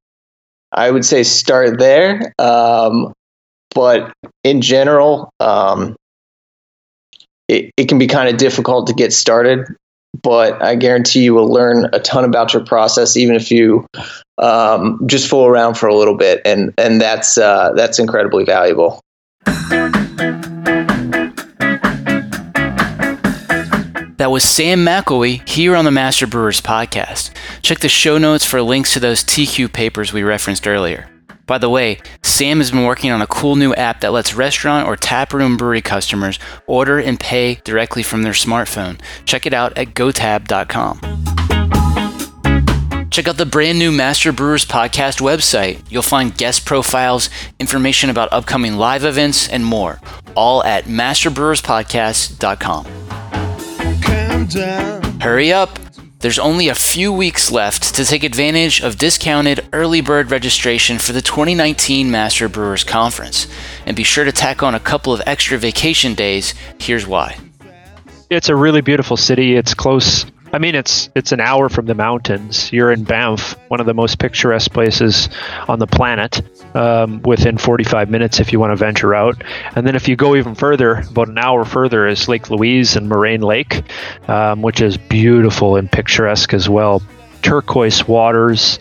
I 0.71 0.89
would 0.89 1.05
say 1.05 1.23
start 1.23 1.79
there. 1.79 2.33
Um, 2.39 3.13
but 3.75 4.13
in 4.43 4.61
general, 4.61 5.29
um, 5.39 5.95
it, 7.47 7.71
it 7.77 7.89
can 7.89 7.99
be 7.99 8.07
kind 8.07 8.29
of 8.29 8.37
difficult 8.37 8.87
to 8.87 8.93
get 8.93 9.13
started. 9.13 9.67
But 10.23 10.63
I 10.63 10.75
guarantee 10.75 11.25
you 11.25 11.33
will 11.33 11.49
learn 11.49 11.89
a 11.91 11.99
ton 11.99 12.23
about 12.23 12.53
your 12.53 12.65
process, 12.65 13.17
even 13.17 13.35
if 13.35 13.51
you 13.51 13.85
um, 14.37 15.01
just 15.07 15.29
fool 15.29 15.45
around 15.45 15.75
for 15.75 15.87
a 15.87 15.95
little 15.95 16.15
bit, 16.15 16.41
and 16.45 16.73
and 16.77 17.01
that's 17.01 17.37
uh, 17.37 17.73
that's 17.75 17.99
incredibly 17.99 18.45
valuable. 18.45 19.01
That 24.17 24.31
was 24.31 24.45
Sam 24.45 24.85
McElwee 24.85 25.47
here 25.47 25.75
on 25.75 25.83
the 25.83 25.91
Master 25.91 26.25
Brewers 26.25 26.61
podcast. 26.61 27.31
Check 27.61 27.79
the 27.79 27.89
show 27.89 28.17
notes 28.17 28.45
for 28.45 28.61
links 28.61 28.93
to 28.93 29.01
those 29.01 29.21
TQ 29.21 29.73
papers 29.73 30.13
we 30.13 30.23
referenced 30.23 30.65
earlier. 30.65 31.09
By 31.45 31.59
the 31.59 31.69
way, 31.69 31.99
Sam 32.23 32.57
has 32.57 32.71
been 32.71 32.85
working 32.85 33.11
on 33.11 33.21
a 33.21 33.27
cool 33.27 33.55
new 33.55 33.73
app 33.75 34.01
that 34.01 34.11
lets 34.11 34.33
restaurant 34.33 34.87
or 34.87 34.95
taproom 34.95 35.57
brewery 35.57 35.81
customers 35.81 36.39
order 36.65 36.97
and 36.99 37.19
pay 37.19 37.59
directly 37.63 38.01
from 38.03 38.23
their 38.23 38.33
smartphone. 38.33 38.99
Check 39.25 39.45
it 39.45 39.53
out 39.53 39.77
at 39.77 39.93
gotab.com. 39.93 41.01
Check 43.11 43.27
out 43.29 43.37
the 43.37 43.45
brand 43.45 43.77
new 43.79 43.91
Master 43.91 44.31
Brewers 44.33 44.65
podcast 44.65 45.21
website. 45.21 45.79
You'll 45.89 46.01
find 46.01 46.35
guest 46.35 46.65
profiles, 46.65 47.29
information 47.59 48.09
about 48.09 48.33
upcoming 48.33 48.75
live 48.75 49.05
events, 49.05 49.47
and 49.47 49.63
more, 49.63 50.01
all 50.35 50.63
at 50.63 50.85
masterbrewerspodcast.com. 50.85 52.85
Hurry 55.21 55.53
up! 55.53 55.84
There's 56.25 56.39
only 56.39 56.69
a 56.69 56.73
few 56.73 57.13
weeks 57.13 57.51
left 57.51 57.93
to 57.93 58.03
take 58.03 58.23
advantage 58.23 58.81
of 58.81 58.97
discounted 58.97 59.69
early 59.71 60.01
bird 60.01 60.31
registration 60.31 60.97
for 60.97 61.13
the 61.13 61.21
2019 61.21 62.09
Master 62.09 62.49
Brewers 62.49 62.83
Conference. 62.83 63.45
And 63.85 63.95
be 63.95 64.01
sure 64.01 64.25
to 64.25 64.31
tack 64.31 64.63
on 64.63 64.73
a 64.73 64.79
couple 64.79 65.13
of 65.13 65.21
extra 65.27 65.59
vacation 65.59 66.15
days. 66.15 66.55
Here's 66.79 67.05
why. 67.05 67.37
It's 68.31 68.49
a 68.49 68.55
really 68.55 68.81
beautiful 68.81 69.17
city. 69.17 69.55
It's 69.55 69.75
close 69.75 70.25
I 70.51 70.57
mean, 70.57 70.73
it's 70.73 71.09
it's 71.15 71.33
an 71.33 71.41
hour 71.41 71.67
from 71.67 71.85
the 71.85 71.95
mountains. 71.95 72.71
You're 72.71 72.91
in 72.91 73.03
Banff, 73.03 73.57
one 73.67 73.81
of 73.81 73.85
the 73.85 73.93
most 73.93 74.19
picturesque 74.19 74.71
places 74.71 75.27
on 75.67 75.79
the 75.79 75.87
planet. 75.87 76.41
Um, 76.75 77.21
within 77.21 77.57
45 77.57 78.09
minutes, 78.09 78.41
if 78.41 78.51
you 78.51 78.59
want 78.59 78.71
to 78.71 78.75
venture 78.75 79.15
out, 79.15 79.41
and 79.77 79.87
then 79.87 79.95
if 79.95 80.09
you 80.09 80.17
go 80.17 80.35
even 80.35 80.55
further, 80.55 81.05
about 81.09 81.29
an 81.29 81.37
hour 81.37 81.63
further, 81.63 82.05
is 82.05 82.27
Lake 82.27 82.49
Louise 82.49 82.97
and 82.97 83.07
Moraine 83.07 83.39
Lake, 83.39 83.81
um, 84.29 84.61
which 84.61 84.81
is 84.81 84.97
beautiful 84.97 85.77
and 85.77 85.89
picturesque 85.89 86.53
as 86.53 86.67
well. 86.67 87.01
Turquoise 87.41 88.05
waters, 88.05 88.79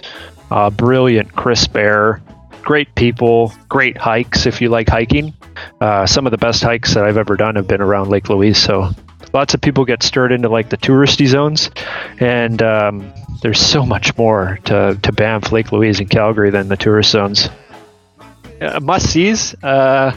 uh, 0.50 0.70
brilliant 0.70 1.36
crisp 1.36 1.76
air, 1.76 2.20
great 2.62 2.92
people, 2.96 3.52
great 3.68 3.96
hikes 3.96 4.46
if 4.46 4.60
you 4.60 4.70
like 4.70 4.88
hiking. 4.88 5.32
Uh, 5.80 6.04
some 6.04 6.26
of 6.26 6.32
the 6.32 6.38
best 6.38 6.62
hikes 6.62 6.94
that 6.94 7.04
I've 7.04 7.18
ever 7.18 7.36
done 7.36 7.54
have 7.56 7.68
been 7.68 7.80
around 7.80 8.08
Lake 8.08 8.28
Louise, 8.28 8.58
so 8.58 8.90
lots 9.32 9.54
of 9.54 9.60
people 9.60 9.84
get 9.84 10.02
stirred 10.02 10.32
into 10.32 10.48
like 10.48 10.70
the 10.70 10.76
touristy 10.76 11.26
zones, 11.26 11.70
and 12.18 12.62
um, 12.62 13.12
there's 13.42 13.60
so 13.60 13.84
much 13.84 14.16
more 14.16 14.58
to, 14.64 14.98
to 15.02 15.12
Banff, 15.12 15.52
Lake 15.52 15.72
Louise, 15.72 16.00
and 16.00 16.08
Calgary 16.08 16.50
than 16.50 16.68
the 16.68 16.76
tourist 16.76 17.10
zones. 17.10 17.48
Uh, 18.60 18.80
must 18.80 19.10
sees. 19.10 19.54
Uh, 19.62 20.16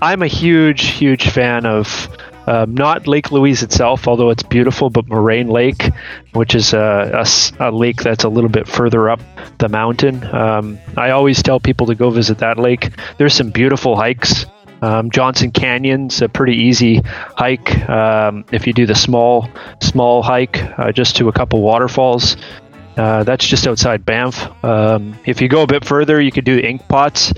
I'm 0.00 0.22
a 0.22 0.26
huge, 0.26 0.86
huge 0.86 1.28
fan 1.28 1.66
of 1.66 2.08
um, 2.46 2.74
not 2.74 3.06
Lake 3.06 3.30
Louise 3.30 3.62
itself, 3.62 4.08
although 4.08 4.30
it's 4.30 4.42
beautiful, 4.42 4.90
but 4.90 5.06
Moraine 5.06 5.48
Lake, 5.48 5.90
which 6.32 6.54
is 6.54 6.72
a, 6.72 7.24
a, 7.60 7.68
a 7.68 7.70
lake 7.70 8.02
that's 8.02 8.24
a 8.24 8.28
little 8.28 8.50
bit 8.50 8.66
further 8.68 9.10
up 9.10 9.20
the 9.58 9.68
mountain. 9.68 10.24
Um, 10.34 10.78
I 10.96 11.10
always 11.10 11.42
tell 11.42 11.60
people 11.60 11.86
to 11.86 11.94
go 11.94 12.10
visit 12.10 12.38
that 12.38 12.58
lake. 12.58 12.90
There's 13.18 13.34
some 13.34 13.50
beautiful 13.50 13.96
hikes 13.96 14.46
um, 14.82 15.10
Johnston 15.10 15.50
Canyon's 15.50 16.22
a 16.22 16.28
pretty 16.28 16.54
easy 16.54 17.02
hike 17.04 17.88
um, 17.88 18.44
if 18.52 18.66
you 18.66 18.72
do 18.72 18.86
the 18.86 18.94
small 18.94 19.48
small 19.82 20.22
hike 20.22 20.62
uh, 20.78 20.92
just 20.92 21.16
to 21.16 21.28
a 21.28 21.32
couple 21.32 21.60
waterfalls. 21.62 22.36
Uh, 22.98 23.22
that's 23.22 23.46
just 23.46 23.66
outside 23.68 24.04
Banff. 24.04 24.64
Um, 24.64 25.16
if 25.24 25.40
you 25.40 25.48
go 25.48 25.62
a 25.62 25.68
bit 25.68 25.84
further, 25.84 26.20
you 26.20 26.32
could 26.32 26.44
do 26.44 26.56
the 26.56 26.62
Inkpots, 26.62 27.32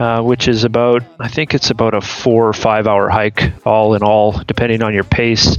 uh, 0.00 0.20
which 0.20 0.48
is 0.48 0.64
about, 0.64 1.04
I 1.20 1.28
think 1.28 1.54
it's 1.54 1.70
about 1.70 1.94
a 1.94 2.00
four 2.00 2.48
or 2.48 2.52
five 2.52 2.88
hour 2.88 3.08
hike, 3.08 3.52
all 3.64 3.94
in 3.94 4.02
all, 4.02 4.32
depending 4.32 4.82
on 4.82 4.92
your 4.92 5.04
pace. 5.04 5.56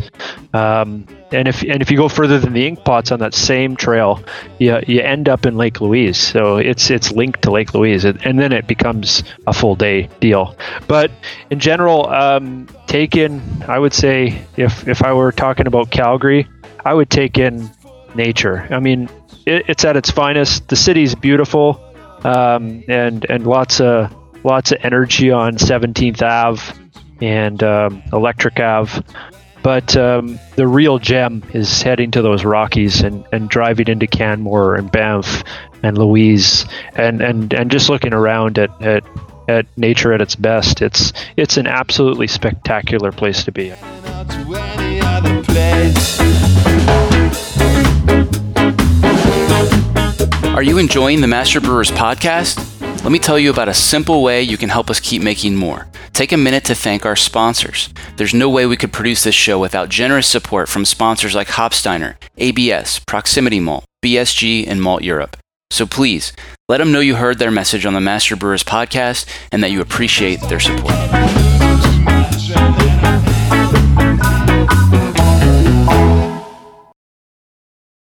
Um, 0.54 1.08
and 1.32 1.48
if 1.48 1.62
and 1.64 1.82
if 1.82 1.92
you 1.92 1.98
go 1.98 2.10
further 2.10 2.40
than 2.40 2.52
the 2.52 2.70
Inkpots 2.70 3.12
on 3.12 3.20
that 3.20 3.34
same 3.34 3.78
trail, 3.78 4.22
you, 4.60 4.80
you 4.86 5.02
end 5.02 5.30
up 5.30 5.46
in 5.46 5.56
Lake 5.56 5.80
Louise. 5.80 6.18
So 6.18 6.58
it's 6.58 6.90
it's 6.90 7.12
linked 7.12 7.44
to 7.44 7.52
Lake 7.52 7.74
Louise, 7.74 8.04
and 8.06 8.40
then 8.40 8.52
it 8.52 8.68
becomes 8.68 9.24
a 9.46 9.54
full 9.54 9.76
day 9.76 10.10
deal. 10.20 10.58
But 10.88 11.12
in 11.50 11.60
general, 11.60 12.10
um, 12.10 12.68
take 12.88 13.16
in, 13.16 13.42
I 13.68 13.80
would 13.80 13.94
say, 13.94 14.42
if 14.58 14.88
if 14.88 15.04
I 15.04 15.14
were 15.14 15.32
talking 15.32 15.68
about 15.68 15.90
Calgary, 15.90 16.48
I 16.84 16.94
would 16.94 17.10
take 17.10 17.38
in 17.38 17.70
nature. 18.16 18.68
I 18.72 18.80
mean, 18.80 19.10
it, 19.48 19.66
it's 19.70 19.86
at 19.86 19.96
its 19.96 20.12
finest. 20.12 20.68
The 20.68 20.76
city's 20.76 21.16
beautiful, 21.16 21.82
um, 22.24 22.84
and 22.88 23.26
and 23.30 23.48
lots 23.48 23.80
of 23.80 24.14
lots 24.44 24.72
of 24.72 24.80
energy 24.84 25.32
on 25.32 25.56
17th 25.56 26.22
Ave 26.22 26.62
and 27.22 27.64
um, 27.64 28.04
Electric 28.14 28.60
Ave. 28.60 29.02
But 29.64 29.98
um, 29.98 30.40
the 30.56 30.68
real 30.68 31.00
gem 31.00 31.44
is 31.54 31.82
heading 31.82 32.12
to 32.12 32.22
those 32.22 32.46
Rockies 32.46 33.02
and, 33.02 33.26
and 33.34 33.50
driving 33.50 33.88
into 33.88 34.08
Canmore 34.08 34.76
and 34.76 34.90
Banff 34.90 35.44
and 35.84 35.98
Louise 35.98 36.66
and, 36.96 37.22
and, 37.22 37.54
and 37.54 37.70
just 37.70 37.90
looking 37.90 38.14
around 38.14 38.60
at, 38.60 38.82
at, 38.82 39.04
at 39.50 39.66
nature 39.76 40.14
at 40.14 40.22
its 40.22 40.36
best. 40.36 40.82
It's 40.82 41.12
it's 41.36 41.58
an 41.58 41.68
absolutely 41.68 42.28
spectacular 42.28 43.12
place 43.12 43.44
to 43.44 43.52
be. 43.52 43.74
Are 50.58 50.64
you 50.64 50.80
enjoying 50.80 51.22
the 51.22 51.28
Master 51.28 51.62
Brewers 51.62 51.92
podcast? 51.92 52.58
Let 53.04 53.12
me 53.12 53.20
tell 53.20 53.38
you 53.38 53.52
about 53.52 53.70
a 53.70 53.76
simple 53.76 54.24
way 54.24 54.42
you 54.42 54.58
can 54.58 54.70
help 54.70 54.90
us 54.90 55.00
keep 55.00 55.22
making 55.22 55.56
more. 55.56 55.86
Take 56.14 56.32
a 56.32 56.36
minute 56.36 56.66
to 56.66 56.74
thank 56.74 57.06
our 57.06 57.16
sponsors. 57.16 57.94
There's 58.16 58.34
no 58.34 58.50
way 58.50 58.66
we 58.66 58.76
could 58.76 58.92
produce 58.92 59.24
this 59.24 59.36
show 59.36 59.60
without 59.60 59.90
generous 59.90 60.26
support 60.26 60.68
from 60.68 60.84
sponsors 60.84 61.36
like 61.36 61.50
Hopsteiner, 61.50 62.16
ABS, 62.40 62.98
Proximity 62.98 63.60
Malt, 63.60 63.86
BSG, 64.04 64.68
and 64.68 64.82
Malteurop. 64.82 65.36
So 65.70 65.86
please, 65.86 66.34
let 66.68 66.80
them 66.80 66.92
know 66.92 67.02
you 67.02 67.18
heard 67.18 67.38
their 67.38 67.52
message 67.52 67.86
on 67.86 67.94
the 67.94 68.02
Master 68.02 68.36
Brewers 68.36 68.64
podcast 68.64 69.28
and 69.52 69.62
that 69.62 69.70
you 69.70 69.80
appreciate 69.80 70.42
their 70.42 70.60
support. 70.60 70.96